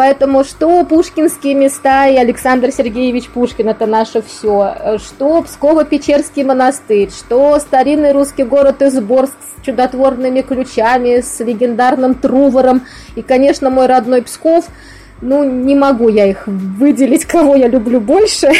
[0.00, 7.58] Поэтому что пушкинские места и Александр Сергеевич Пушкин это наше все, что Псково-Печерский монастырь, что
[7.58, 12.86] старинный русский город Изборск с чудотворными ключами, с легендарным Трувором.
[13.14, 14.64] И, конечно, мой родной Псков–
[15.22, 18.52] ну, не могу я их выделить, кого я люблю больше.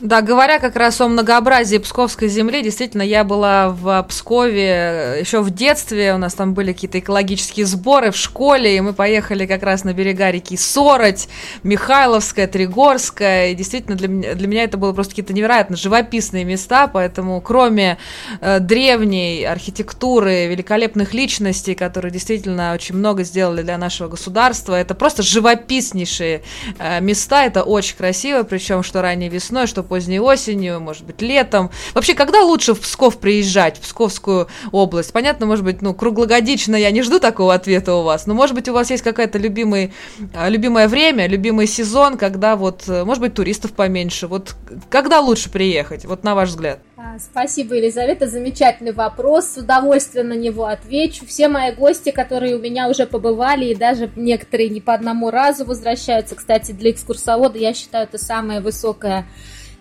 [0.00, 5.50] Да, говоря как раз о многообразии Псковской земли, действительно, я была в Пскове еще в
[5.50, 9.84] детстве, у нас там были какие-то экологические сборы в школе, и мы поехали как раз
[9.84, 11.28] на берега реки Сороть,
[11.62, 16.86] Михайловская, Тригорская, и действительно для меня, для меня это было просто какие-то невероятно живописные места,
[16.86, 17.98] поэтому кроме
[18.40, 25.22] э, древней архитектуры, великолепных личностей, которые действительно очень много сделали для нашего государства, это просто
[25.22, 26.42] живопис живописнейшие
[26.78, 27.44] э, места.
[27.44, 31.70] Это очень красиво, причем что ранней весной, что поздней осенью, может быть, летом.
[31.94, 35.12] Вообще, когда лучше в Псков приезжать, в Псковскую область?
[35.12, 38.68] Понятно, может быть, ну, круглогодично я не жду такого ответа у вас, но, может быть,
[38.68, 39.92] у вас есть какое-то любимый,
[40.34, 44.26] э, любимое время, любимый сезон, когда вот, э, может быть, туристов поменьше.
[44.26, 44.54] Вот
[44.88, 46.80] когда лучше приехать, вот на ваш взгляд?
[47.02, 49.46] А, спасибо, Елизавета, замечательный вопрос.
[49.46, 51.24] С удовольствием на него отвечу.
[51.24, 55.64] Все мои гости, которые у меня уже побывали, и даже некоторые не по одному разу
[55.64, 56.34] возвращаются.
[56.34, 59.26] Кстати, для экскурсовода я считаю это самая высокая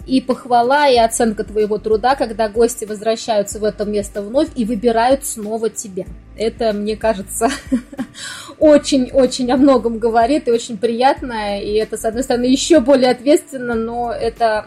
[0.08, 5.26] и похвала, и оценка твоего труда, когда гости возвращаются в это место вновь и выбирают
[5.26, 6.06] снова тебя.
[6.38, 7.50] Это, мне кажется,
[8.60, 13.76] очень-очень о многом говорит и очень приятно, и это, с одной стороны, еще более ответственно,
[13.76, 14.66] но это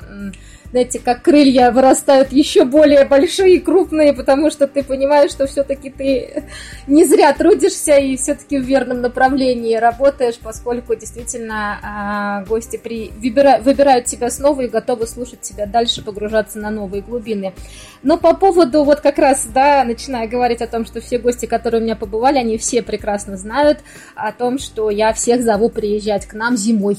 [0.72, 5.90] знаете, как крылья вырастают еще более большие и крупные, потому что ты понимаешь, что все-таки
[5.90, 6.44] ты
[6.86, 13.10] не зря трудишься и все-таки в верном направлении работаешь, поскольку действительно а, гости при...
[13.18, 13.58] выбира...
[13.58, 17.52] выбирают тебя снова и готовы слушать тебя дальше, погружаться на новые глубины.
[18.02, 21.82] Но по поводу вот как раз, да, начиная говорить о том, что все гости, которые
[21.82, 23.80] у меня побывали, они все прекрасно знают
[24.14, 26.96] о том, что я всех зову приезжать к нам зимой.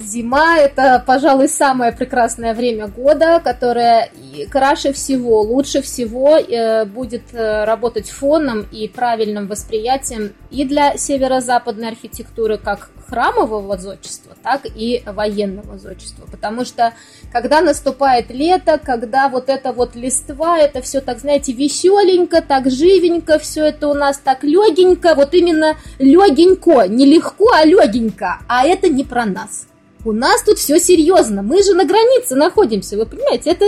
[0.00, 4.10] Зима– это, пожалуй, самое прекрасное время года, которое
[4.50, 11.88] краше всего, лучше всего э, будет э, работать фоном и правильным восприятием и для северо-западной
[11.88, 16.26] архитектуры, как храмового зодчества, так и военного зодчества.
[16.30, 16.94] Потому что,
[17.32, 23.38] когда наступает лето, когда вот это вот листва, это все так, знаете, веселенько, так живенько,
[23.38, 28.88] все это у нас так легенько, вот именно легенько, не легко, а легенько, а это
[28.88, 29.66] не про нас.
[30.04, 31.42] У нас тут все серьезно.
[31.42, 33.50] Мы же на границе находимся, вы понимаете?
[33.50, 33.64] Это,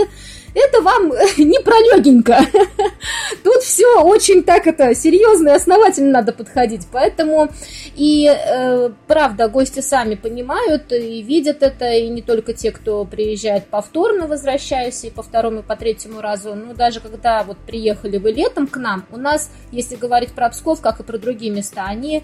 [0.53, 2.39] это вам не про легенько.
[3.43, 6.87] Тут все очень так это серьезно и основательно надо подходить.
[6.91, 7.49] Поэтому
[7.95, 13.65] и э, правда, гости сами понимают и видят это, и не только те, кто приезжает
[13.67, 16.53] повторно, возвращаясь и по второму, и по третьему разу.
[16.53, 20.81] Ну, даже когда вот приехали вы летом к нам, у нас, если говорить про Псков,
[20.81, 22.23] как и про другие места, они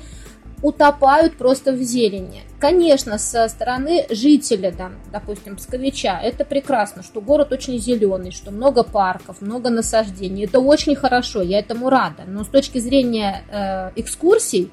[0.64, 2.42] утопают просто в зелени.
[2.58, 8.84] Конечно, со стороны жителя, да, допустим, Псковича, это прекрасно, что город очень зеленый, что много
[8.84, 10.46] парков, много насаждений.
[10.46, 12.24] Это очень хорошо, я этому рада.
[12.26, 14.72] Но с точки зрения э, экскурсий,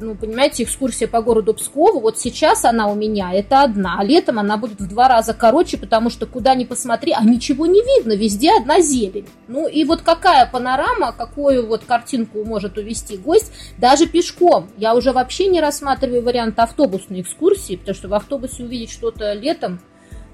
[0.00, 4.38] ну, понимаете, экскурсия по городу Пскову, вот сейчас она у меня, это одна, а летом
[4.38, 8.12] она будет в два раза короче, потому что куда ни посмотри, а ничего не видно,
[8.12, 9.26] везде одна зелень.
[9.48, 14.68] Ну, и вот какая панорама, какую вот картинку может увести гость, даже пешком.
[14.76, 19.80] Я уже вообще не рассматриваю вариант автобусной экскурсии, потому что в автобусе увидеть что-то летом,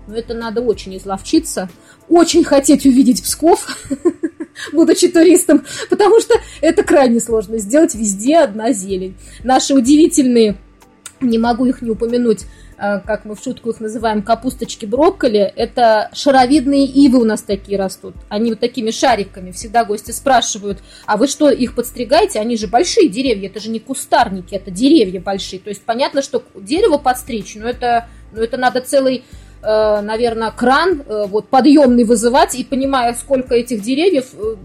[0.07, 1.71] ну, это надо очень изловчиться,
[2.09, 3.67] очень хотеть увидеть Псков,
[4.73, 9.17] будучи туристом, потому что это крайне сложно сделать везде одна зелень.
[9.43, 10.57] Наши удивительные,
[11.21, 12.43] не могу их не упомянуть,
[12.77, 17.79] э, как мы в шутку их называем, капусточки брокколи, это шаровидные ивы у нас такие
[17.79, 18.15] растут.
[18.29, 19.53] Они вот такими шариками.
[19.53, 22.41] Всегда гости спрашивают, а вы что, их подстригаете?
[22.41, 25.61] Они же большие деревья, это же не кустарники, это деревья большие.
[25.61, 29.25] То есть понятно, что дерево подстричь, но это, но это надо целый
[30.03, 34.57] наверное, кран э, вот подъемный вызывать, и понимая, сколько этих деревьев, э,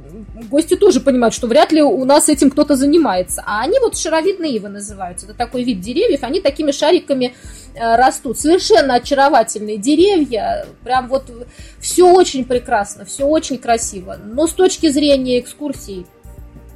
[0.50, 3.44] гости тоже понимают, что вряд ли у нас этим кто-то занимается.
[3.46, 5.26] А они вот шаровидные ивы называются.
[5.26, 7.34] Это такой вид деревьев, они такими шариками
[7.80, 8.40] растут.
[8.40, 11.32] Совершенно очаровательные деревья, прям вот
[11.80, 14.18] все очень прекрасно, все очень красиво.
[14.24, 16.06] Но с точки зрения экскурсий,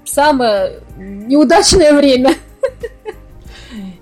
[0.06, 2.36] самое неудачное время–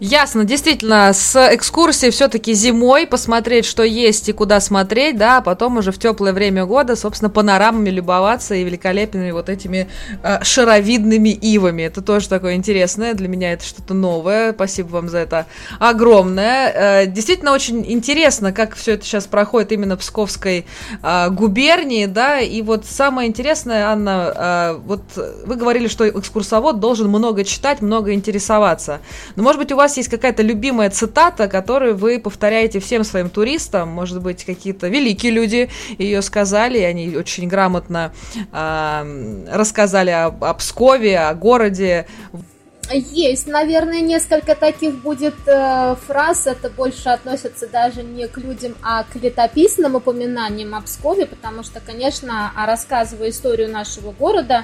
[0.04, 5.78] Ясно, действительно, с экскурсией все-таки зимой посмотреть, что есть и куда смотреть, да, а потом
[5.78, 9.88] уже в теплое время года, собственно, панорамами любоваться и великолепными вот этими
[10.24, 11.84] э, шаровидными ивами.
[11.84, 14.54] Это тоже такое интересное, для меня это что-то новое.
[14.54, 15.45] Спасибо вам за это
[15.78, 17.04] огромное.
[17.04, 20.66] Э, действительно, очень интересно, как все это сейчас проходит именно в Псковской
[21.04, 25.04] э, губернии, да, и вот самое интересное, Анна, э, вот
[25.45, 28.99] вы говорили, что экскурсовод должен много читать, много интересоваться.
[29.36, 33.30] Но, может быть, у вас вас есть какая-то любимая цитата, которую вы повторяете всем своим
[33.30, 38.14] туристам, может быть, какие-то великие люди ее сказали, и они очень грамотно
[38.54, 42.08] э, рассказали о, о Пскове, о городе.
[42.89, 46.48] Есть, наверное, несколько таких будет э, фраз.
[46.48, 51.82] Это больше относится даже не к людям, а к летописным упоминаниям о Пскове, потому что,
[51.82, 54.64] конечно, рассказывая историю нашего города,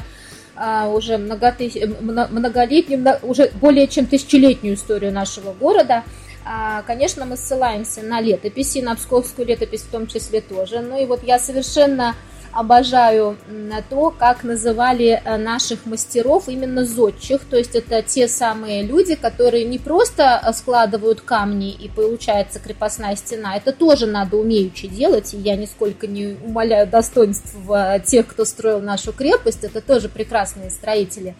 [0.87, 1.75] уже многотыщ...
[1.99, 6.03] многолетнюю, уже более чем тысячелетнюю историю нашего города.
[6.45, 10.79] А, конечно, мы ссылаемся на летописи, на псковскую летопись в том числе тоже.
[10.79, 12.15] Ну и вот я совершенно
[12.57, 13.37] обожаю
[13.89, 19.63] то, как называли э, наших мастеров именно зодчих, то есть это те самые люди, которые
[19.63, 25.37] не просто э, складывают камни и получается крепостная стена, это тоже надо умеючи делать, и
[25.37, 31.35] я нисколько не умоляю достоинств э, тех, кто строил нашу крепость, это тоже прекрасные строители.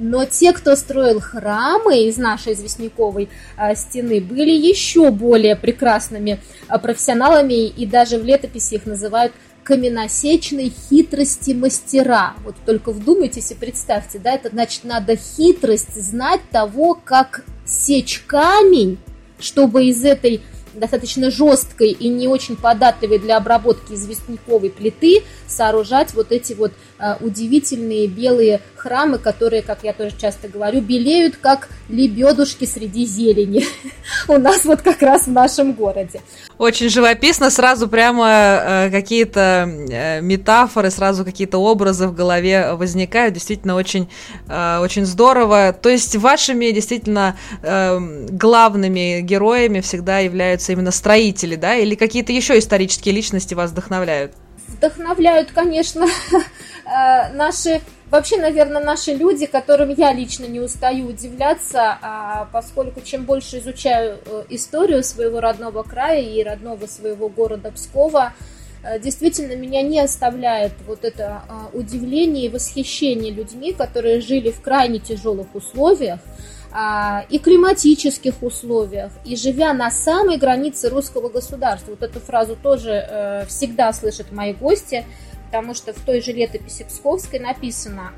[0.00, 3.28] Но те, кто строил храмы из нашей известняковой
[3.74, 6.38] стены, были еще более прекрасными
[6.68, 9.32] профессионалами, и даже в летописи их называют
[9.68, 12.32] каменосечной хитрости мастера.
[12.42, 18.96] Вот только вдумайтесь и представьте, да, это значит надо хитрость знать того, как сечь камень,
[19.38, 20.40] чтобы из этой
[20.72, 26.72] достаточно жесткой и не очень податливой для обработки известняковой плиты сооружать вот эти вот
[27.20, 33.64] удивительные белые храмы, которые, как я тоже часто говорю, белеют как лебедушки среди зелени.
[34.28, 36.20] У нас вот как раз в нашем городе.
[36.58, 43.34] Очень живописно, сразу прямо э, какие-то э, метафоры, сразу какие-то образы в голове возникают.
[43.34, 44.08] Действительно, очень,
[44.48, 45.72] э, очень здорово.
[45.72, 51.76] То есть вашими действительно э, главными героями всегда являются именно строители, да?
[51.76, 54.32] Или какие-то еще исторические личности вас вдохновляют?
[54.68, 56.06] Вдохновляют, конечно,
[56.84, 63.24] э, наши Вообще, наверное, наши люди, которым я лично не устаю удивляться, а, поскольку чем
[63.24, 68.32] больше изучаю э, историю своего родного края и родного своего города Пскова,
[68.82, 71.42] э, действительно меня не оставляет вот это
[71.74, 76.20] удивление и восхищение людьми, которые жили в крайне тяжелых условиях,
[77.30, 81.92] и климатических условиях, и живя на самой границе русского государства.
[81.92, 85.04] Вот эту фразу тоже э, всегда слышат мои гости–
[85.48, 88.12] потому что в той же летописи Псковской написано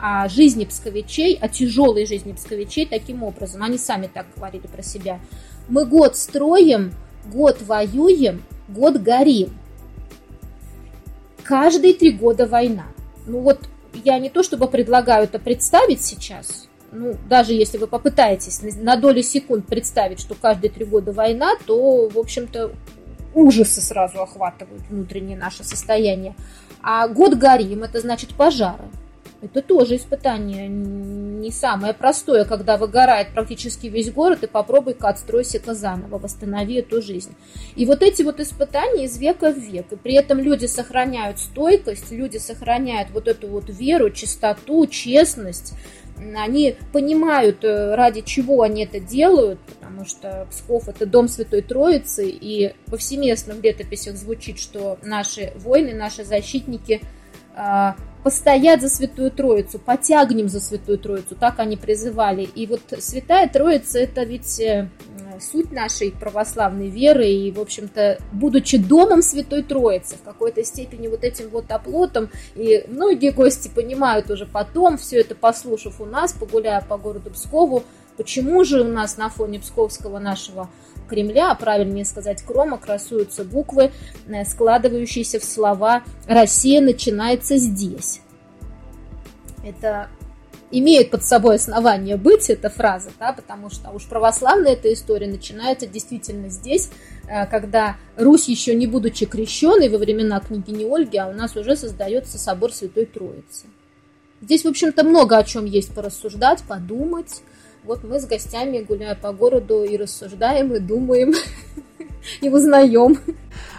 [0.00, 3.64] о жизни псковичей, о тяжелой жизни псковичей таким образом.
[3.64, 5.18] Они сами так говорили про себя.
[5.68, 6.94] Мы год строим,
[7.26, 9.50] год воюем, год горим.
[11.42, 12.86] Каждые три года война.
[13.26, 13.68] Ну вот
[14.04, 19.22] я не то чтобы предлагаю это представить сейчас, ну, даже если вы попытаетесь на долю
[19.22, 22.72] секунд представить, что каждые три года война, то, в общем-то,
[23.34, 26.34] ужасы сразу охватывают внутреннее наше состояние.
[26.82, 28.84] А год горим, это значит пожары.
[29.42, 36.18] Это тоже испытание не самое простое, когда выгорает практически весь город, и попробуй-ка отстройся-ка заново,
[36.18, 37.34] восстанови эту жизнь.
[37.76, 39.92] И вот эти вот испытания из века в век.
[39.92, 45.74] И при этом люди сохраняют стойкость, люди сохраняют вот эту вот веру, чистоту, честность,
[46.18, 52.28] они понимают, э, ради чего они это делают, потому что Псков– это дом Святой Троицы,
[52.28, 57.02] и повсеместно в летописях звучит, что наши воины, наши защитники
[58.26, 62.42] постоять за Святую Троицу, потягнем за Святую Троицу, так они призывали.
[62.42, 64.88] И вот Святая Троица– это ведь э,
[65.40, 71.22] суть нашей православной веры, и, в общем-то, будучи домом Святой Троицы, в какой-то степени вот
[71.22, 76.80] этим вот оплотом, и многие гости понимают уже потом, все это послушав у нас, погуляя
[76.80, 77.84] по городу Пскову,
[78.16, 80.68] почему же у нас на фоне псковского нашего
[81.08, 83.92] Кремля, а правильнее сказать Крома, красуются буквы,
[84.26, 88.20] э, складывающиеся в слова «Россия начинается здесь».
[89.64, 90.08] Это
[90.70, 95.86] имеет под собой основание быть, эта фраза, да, потому что уж православная эта история начинается
[95.86, 96.90] действительно здесь,
[97.28, 101.76] э, когда Русь, еще не будучи крещенной во времена княгини Ольги, а у нас уже
[101.76, 103.66] создается собор Святой Троицы.
[104.40, 107.42] Здесь, в общем-то, много о чем есть порассуждать, подумать.
[107.86, 111.34] Вот мы с гостями, гуляя по городу, и рассуждаем, и думаем,
[112.40, 113.16] и узнаем.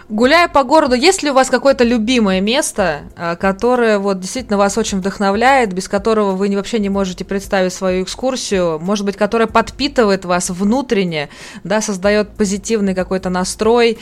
[0.08, 4.78] Гуляя по городу, есть ли у вас какое-то любимое место, э, которое вот действительно вас
[4.78, 10.24] очень вдохновляет, без которого вы вообще не можете представить свою экскурсию, может быть, которое подпитывает
[10.24, 11.28] вас внутренне,
[11.62, 13.98] да, создает позитивный какой-то настрой?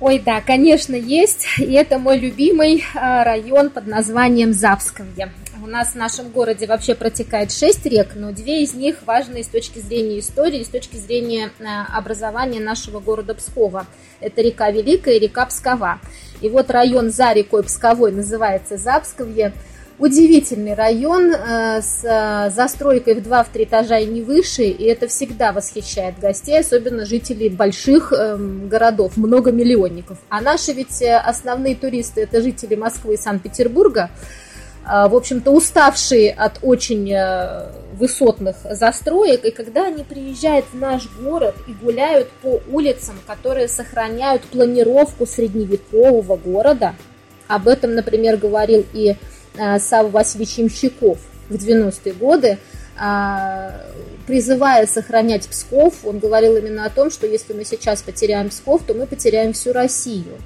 [0.00, 1.46] Ой, да, конечно, есть.
[1.56, 5.32] И это мой любимый э, район под названием Завсковье.
[5.62, 9.46] У нас в нашем городе вообще протекает шесть рек, но две из них важны с
[9.46, 13.86] точки зрения истории, с точки зрения э, образования нашего города Пскова.
[14.20, 16.00] Это река Великая и река Пскова.
[16.40, 19.52] И вот район за рекой Псковой называется Запсковье.
[19.98, 25.52] Удивительный район э, с э, застройкой в 2-3 этажа и не выше, и это всегда
[25.52, 30.16] восхищает гостей, особенно жителей больших эм, городов, многомиллионников.
[30.30, 34.08] А наши ведь основные туристы– это жители Москвы и Санкт-Петербурга,
[35.08, 41.54] в общем-то, уставшие от очень э, высотных застроек, и когда они приезжают в наш город
[41.68, 46.94] и гуляют по улицам, которые сохраняют планировку средневекового города,
[47.46, 49.14] об этом, например, говорил и
[49.56, 51.18] э, Савва Васильевич Ямщиков
[51.48, 52.58] в 90-е годы,
[53.02, 53.72] а,
[54.26, 58.92] призывая сохранять Псков, он говорил именно о том, что если мы сейчас потеряем Псков, то
[58.92, 60.36] мы потеряем всю Россию.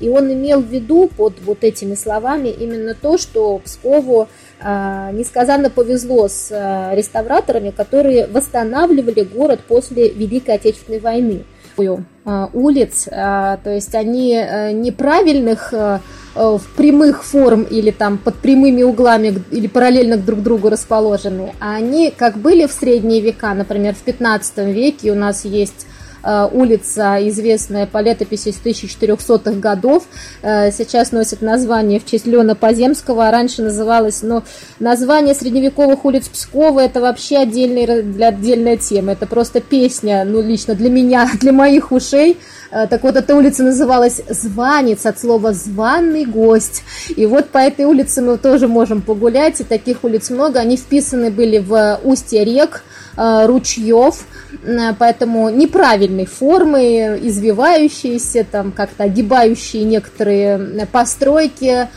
[0.00, 4.28] И он имел в виду под вот этими словами именно то, что Пскову
[4.60, 11.44] э, несказанно повезло с э, реставраторами, которые восстанавливали город после Великой Отечественной войны.
[11.78, 15.98] Э, улиц, э, то есть они э, неправильных э,
[16.34, 22.12] в прямых форм или там под прямыми углами или параллельно друг другу расположены, а они
[22.16, 25.91] как были в средние века, например, в 15 веке у нас есть э,
[26.22, 30.04] улица, известная по летописи с 1400-х годов,
[30.42, 34.44] э, сейчас носит название в честь Леона Поземского, а раньше называлась, но
[34.78, 36.80] название средневековых улиц Пскова.
[36.80, 41.92] Это вообще отдельный, для отдельная тема, это просто песня, ну, лично для меня, для моих
[41.92, 42.38] ушей,
[42.72, 46.82] Э, так вот, эта улица называлась Званец от слова «званый гость».
[47.14, 50.58] И вот по этой улице мы тоже можем погулять, и таких улиц много.
[50.58, 52.82] Они вписаны были в устье рек,
[53.16, 54.51] э, ручьев, э,
[54.98, 61.88] поэтому неправильной формы, извивающиеся, там как-то огибающие некоторые постройки.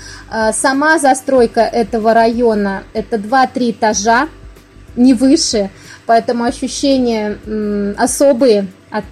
[0.54, 4.28] Сама застройка этого района– это 2-3 этажа,
[4.96, 5.70] не выше,
[6.06, 7.38] поэтому ощущения
[7.98, 9.06] особые от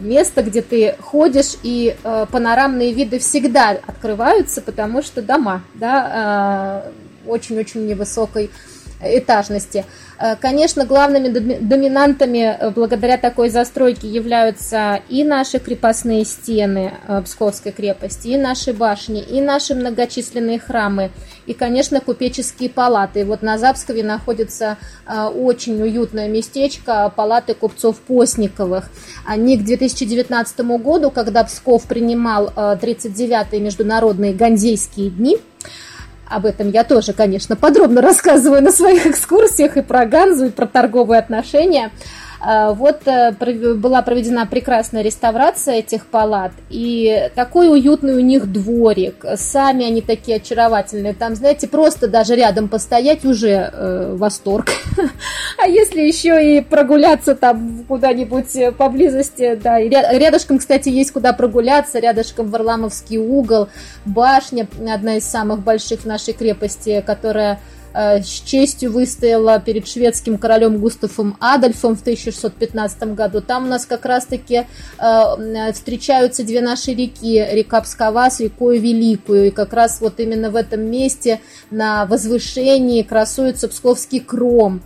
[0.00, 6.84] место, где ты ходишь, и э, панорамные виды всегда открываются, потому что дома, да,
[7.26, 8.50] э, очень-очень невысокой
[9.02, 9.84] этажности.
[10.18, 17.72] Э, конечно, главными доминантами э, благодаря такой застройке являются и наши крепостные стены э, Псковской
[17.72, 21.10] крепости, и наши башни, и наши многочисленные храмы,
[21.46, 23.24] и, конечно, купеческие палаты.
[23.24, 24.76] Вот на Запскове находится
[25.06, 28.90] очень уютное местечко палаты купцов Постниковых.
[29.26, 35.38] Они к 2019 году, когда Псков принимал 39-е международные ганзейские дни,
[36.30, 40.66] об этом я тоже, конечно, подробно рассказываю на своих экскурсиях и про Ганзу, и про
[40.66, 41.90] торговые отношения.
[42.40, 43.32] А, вот э,
[43.74, 49.24] была проведена прекрасная реставрация этих палат, и такой уютный у них дворик.
[49.36, 51.12] Сами они такие очаровательные.
[51.12, 54.70] Там, знаете, просто даже рядом постоять уже э, восторг.
[55.62, 61.98] А если еще и прогуляться там куда-нибудь поблизости, да, и рядышком, кстати, есть куда прогуляться,
[61.98, 63.68] рядышком Варламовский угол,
[64.06, 70.38] башня, одна из самых больших в нашей крепости, которая Э, с честью выстояла перед шведским
[70.38, 73.40] королем Густавом Адольфом в 1615 году.
[73.40, 74.66] Там у нас как раз-таки
[74.98, 79.48] э, встречаются две наши реки, река Пскова с рекой Великую.
[79.48, 84.82] И как раз вот именно в этом месте на возвышении красуется Псковский кром.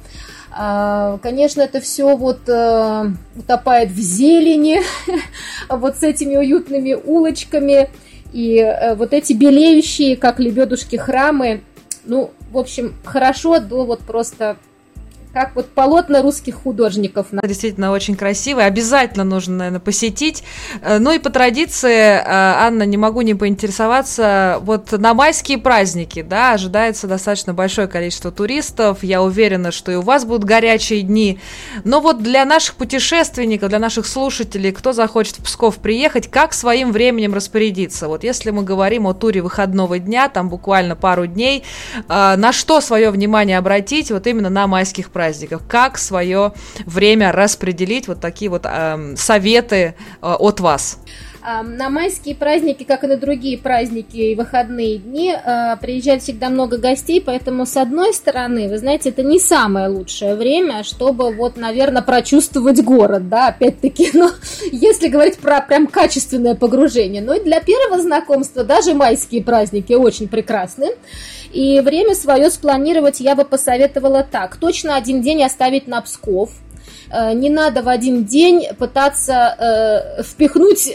[0.50, 4.80] А, конечно, это все вот э, утопает в зелени,
[5.68, 7.90] вот с этими уютными улочками.
[8.32, 11.62] И вот эти белеющие, как лебедушки, храмы,
[12.04, 14.56] ну, в общем, хорошо до вот просто
[15.34, 17.26] как вот полотна русских художников.
[17.42, 20.44] Действительно очень красивый, обязательно нужно, наверное, посетить.
[20.80, 26.22] Э, ну и по традиции, э, Анна, не могу не поинтересоваться, вот на майские праздники,
[26.22, 31.40] да, ожидается достаточно большое количество туристов, я уверена, что и у вас будут горячие дни,
[31.82, 36.92] но вот для наших путешественников, для наших слушателей, кто захочет в Псков приехать, как своим
[36.92, 38.06] временем распорядиться?
[38.06, 41.64] Вот если мы говорим о туре выходного дня, там буквально пару дней,
[41.96, 45.23] э, на что свое внимание обратить вот именно на майских праздниках?
[45.24, 46.52] Праздников, как свое
[46.84, 50.98] время распределить, вот такие вот э, советы э, от вас.
[51.44, 56.78] На майские праздники, как и на другие праздники и выходные дни, э, приезжает всегда много
[56.78, 62.00] гостей, поэтому, с одной стороны, вы знаете, это не самое лучшее время, чтобы, вот, наверное,
[62.00, 64.30] прочувствовать город, да, опять-таки, но
[64.72, 67.20] если говорить про прям качественное погружение.
[67.20, 70.92] Но и для первого знакомства даже майские праздники очень прекрасны.
[71.52, 74.56] И время свое спланировать я бы посоветовала так.
[74.56, 76.50] Точно один день оставить на Псков.
[77.10, 80.94] Э, не надо в один день пытаться э, впихнуть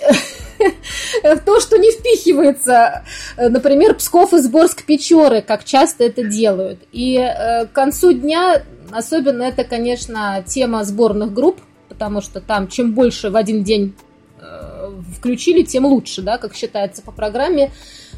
[1.45, 3.03] то, что не впихивается.
[3.37, 6.79] Например, Псков и Сборск Печоры, как часто это делают.
[6.91, 12.93] И э, к концу дня, особенно это, конечно, тема сборных групп, потому что там чем
[12.93, 13.95] больше в один день
[14.41, 17.71] э, включили, тем лучше, да, как считается по программе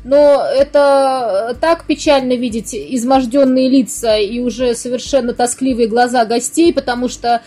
[0.04, 7.42] но это так печально видеть изможденные лица и уже совершенно тоскливые глаза гостей, потому что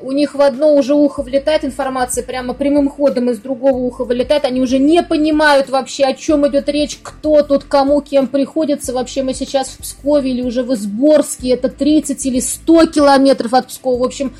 [0.00, 4.44] у них в одно уже ухо влетает информация, прямо прямым ходом из другого уха вылетает,
[4.44, 8.92] они уже не понимают вообще, о чем идет речь, кто тут кому, кем приходится.
[8.92, 13.66] Вообще мы сейчас в Пскове или уже в Изборске, это 30 или 100 километров от
[13.68, 13.98] Пскова.
[13.98, 14.34] В общем,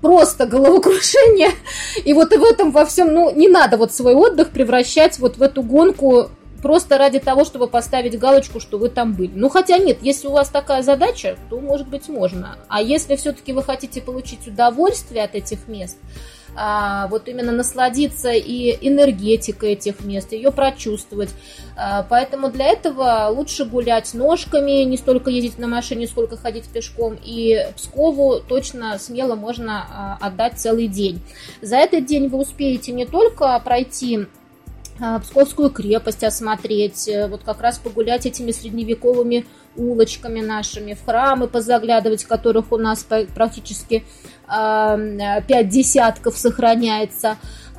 [0.00, 1.50] просто головокрушение.
[2.04, 5.36] И вот и в этом во всем, ну, не надо вот свой отдых превращать вот
[5.36, 6.30] в эту гонку
[6.62, 9.32] просто ради того, чтобы поставить галочку, что вы там были.
[9.34, 12.56] Ну, хотя нет, если у вас такая задача, то, может быть, можно.
[12.68, 15.98] А если все-таки вы хотите получить удовольствие от этих мест,
[16.56, 21.30] а, вот именно насладиться и энергетикой этих мест, ее прочувствовать.
[21.76, 27.18] А, поэтому для этого лучше гулять ножками, не столько ездить на машине, сколько ходить пешком.
[27.22, 29.86] И Пскову точно смело можно
[30.20, 31.20] а, отдать целый день.
[31.60, 34.26] За этот день вы успеете не только пройти
[35.22, 39.44] Псковскую крепость осмотреть, э, вот как раз погулять этими средневековыми
[39.76, 44.04] улочками нашими, в храмы позаглядывать, которых у нас практически
[44.48, 47.36] э, пять десятков сохраняется.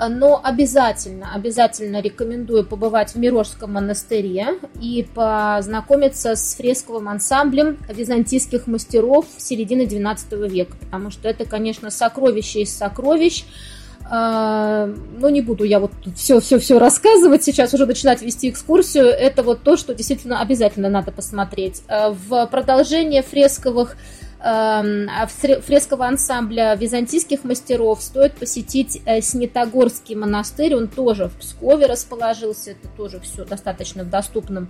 [0.09, 9.25] Но обязательно, обязательно рекомендую побывать в Мирожском монастыре и познакомиться с фресковым ансамблем византийских мастеров
[9.37, 13.76] середины XII века, потому что это, конечно, сокровище из сокровищ, а,
[14.09, 19.05] но не буду я вот все-все-все рассказывать сейчас, уже начинать вести экскурсию.
[19.05, 21.83] Это вот то, что действительно обязательно надо посмотреть.
[21.87, 23.97] А, в продолжение фресковых
[24.39, 32.87] фрескового ансамбля византийских мастеров стоит посетить э, Снитогорский монастырь, он тоже в Пскове расположился, это
[32.95, 34.69] тоже все достаточно в доступном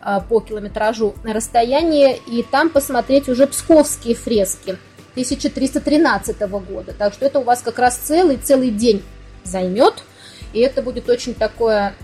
[0.00, 4.78] а, по километражу расстоянии, и там посмотреть уже псковские фрески.
[5.22, 6.94] 1313 года.
[6.96, 9.02] Так что это у вас как раз целый-целый день
[9.44, 10.04] займет.
[10.52, 11.94] И это будет очень такое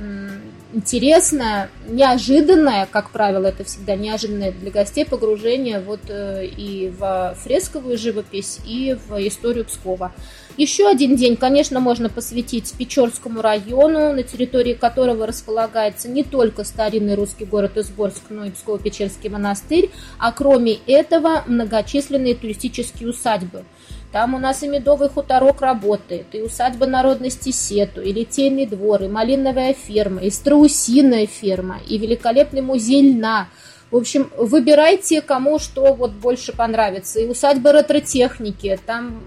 [0.74, 7.96] интересное, неожиданное, как правило, это всегда неожиданное для гостей погружение вот э, и в фресковую
[7.96, 10.12] живопись, и в историю Пскова.
[10.56, 17.16] Еще один день, конечно, можно посвятить Печорскому району, на территории которого располагается не только старинный
[17.16, 23.64] русский город Изборск, но и Псково-Печерский монастырь, а кроме этого многочисленные туристические усадьбы.
[24.12, 29.08] Там у нас и медовый хуторок работает, и усадьба народности Сету, и литейный двор, и
[29.08, 33.48] малиновая ферма, и страусиная ферма, и великолепный музей льна.
[33.90, 37.18] В общем, выбирайте, кому что вот больше понравится.
[37.18, 39.20] И усадьба ретротехники, там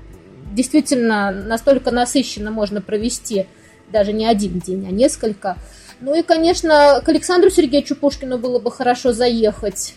[0.54, 3.48] действительно настолько насыщенно можно провести
[3.92, 5.58] даже не один день, а несколько.
[6.00, 9.96] Ну и, конечно, к Александру Сергеевичу Пушкину было бы хорошо заехать.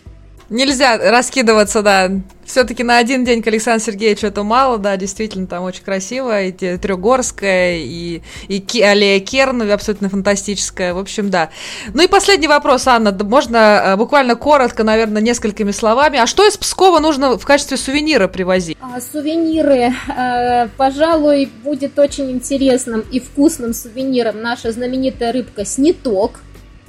[0.51, 2.11] Нельзя раскидываться, да,
[2.45, 6.51] все-таки на один день к Александру Сергеевичу это мало, да, действительно, там очень красиво, и
[6.51, 11.51] Трехгорская, и, и аллея Кернова абсолютно фантастическая, в общем, да.
[11.95, 16.57] Ну и последний вопрос, Анна, можно э, буквально коротко, наверное, несколькими словами, а что из
[16.57, 18.77] Пскова нужно в качестве сувенира привозить?
[18.81, 26.41] А, сувениры, э, пожалуй, будет очень интересным и вкусным сувениром наша знаменитая рыбка сниток,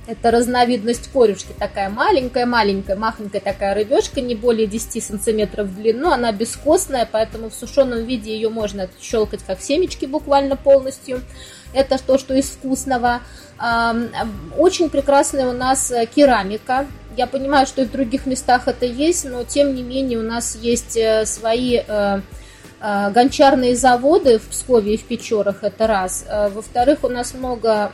[0.07, 6.09] это разновидность корюшки, такая маленькая-маленькая, махонькая такая рыбешка, не более 10 сантиметров в длину.
[6.09, 11.21] Она бескостная, поэтому в сушеном виде ее можно щелкать как семечки буквально полностью.
[11.73, 13.21] Это то, что из вкусного.
[14.57, 16.87] Очень прекрасная у нас э, керамика.
[17.15, 20.57] Я понимаю, что и в других местах это есть, но тем не менее у нас
[20.59, 22.21] есть э, свои э,
[22.81, 26.25] гончарные заводы в Пскове и в Печорах, это раз.
[26.27, 27.91] Во-вторых, у нас много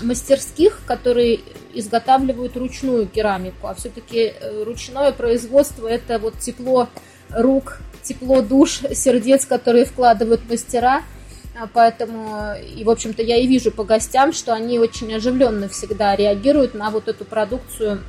[0.00, 1.40] мастерских, которые
[1.74, 6.88] изготавливают ручную керамику, а все-таки э, ручное производство это вот тепло
[7.30, 11.02] рук, тепло душ, сердец, которые вкладывают мастера.
[11.58, 16.14] А поэтому, и, в общем-то, я и вижу по гостям, что они очень оживленно всегда
[16.14, 18.02] реагируют на вот эту продукцию,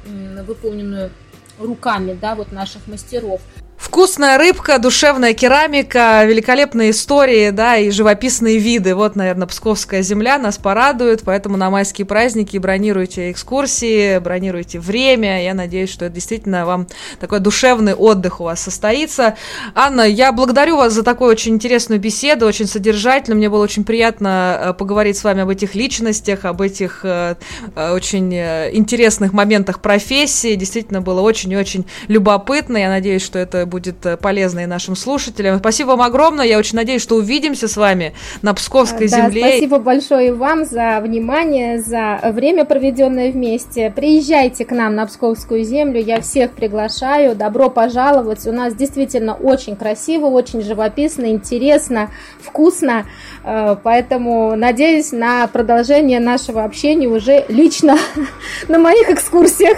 [0.45, 1.11] выполненную
[1.57, 3.39] руками, да, вот наших мастеров.
[3.77, 8.95] Вкусная рыбка, душевная керамика, великолепные истории, да, и живописные виды.
[8.95, 15.43] Вот, наверное, Псковская земля нас порадует, поэтому на майские праздники бронируйте экскурсии, бронируйте время.
[15.43, 16.87] Я надеюсь, что это действительно вам
[17.19, 19.35] такой душевный отдых у вас состоится.
[19.75, 23.37] Анна, я благодарю вас за такую очень интересную беседу, очень содержательную.
[23.37, 27.35] Мне было очень приятно э, поговорить с вами об этих личностях, об этих э,
[27.75, 30.55] э, очень интересных моментах профессии.
[30.55, 32.77] Действительно было очень и очень любопытно.
[32.77, 35.59] Я надеюсь, что это будет э, полезно и нашим слушателям.
[35.59, 36.45] Спасибо вам огромное.
[36.45, 39.41] Я очень надеюсь, что увидимся с вами на Псковской да, земле.
[39.41, 43.91] Спасибо большое вам за внимание, за время, проведенное вместе.
[43.95, 46.01] Приезжайте к нам на Псковскую землю.
[46.01, 47.35] Я всех приглашаю.
[47.35, 48.45] Добро пожаловать.
[48.47, 52.11] У нас действительно очень красиво, очень живописно, интересно,
[52.41, 53.05] вкусно.
[53.43, 57.97] Э, поэтому надеюсь на продолжение нашего общения уже лично
[58.67, 59.77] на моих экскурсиях.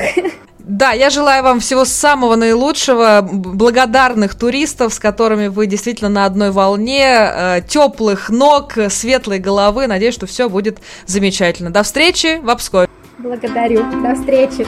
[0.70, 6.52] Да, я желаю вам всего самого наилучшего, благодарных туристов, с которыми вы действительно на одной
[6.52, 9.88] волне, э, теплых ног, светлой головы.
[9.88, 11.72] Надеюсь, что все будет замечательно.
[11.72, 12.88] До встречи в Обскове.
[13.18, 13.84] Благодарю.
[14.04, 14.68] До встречи.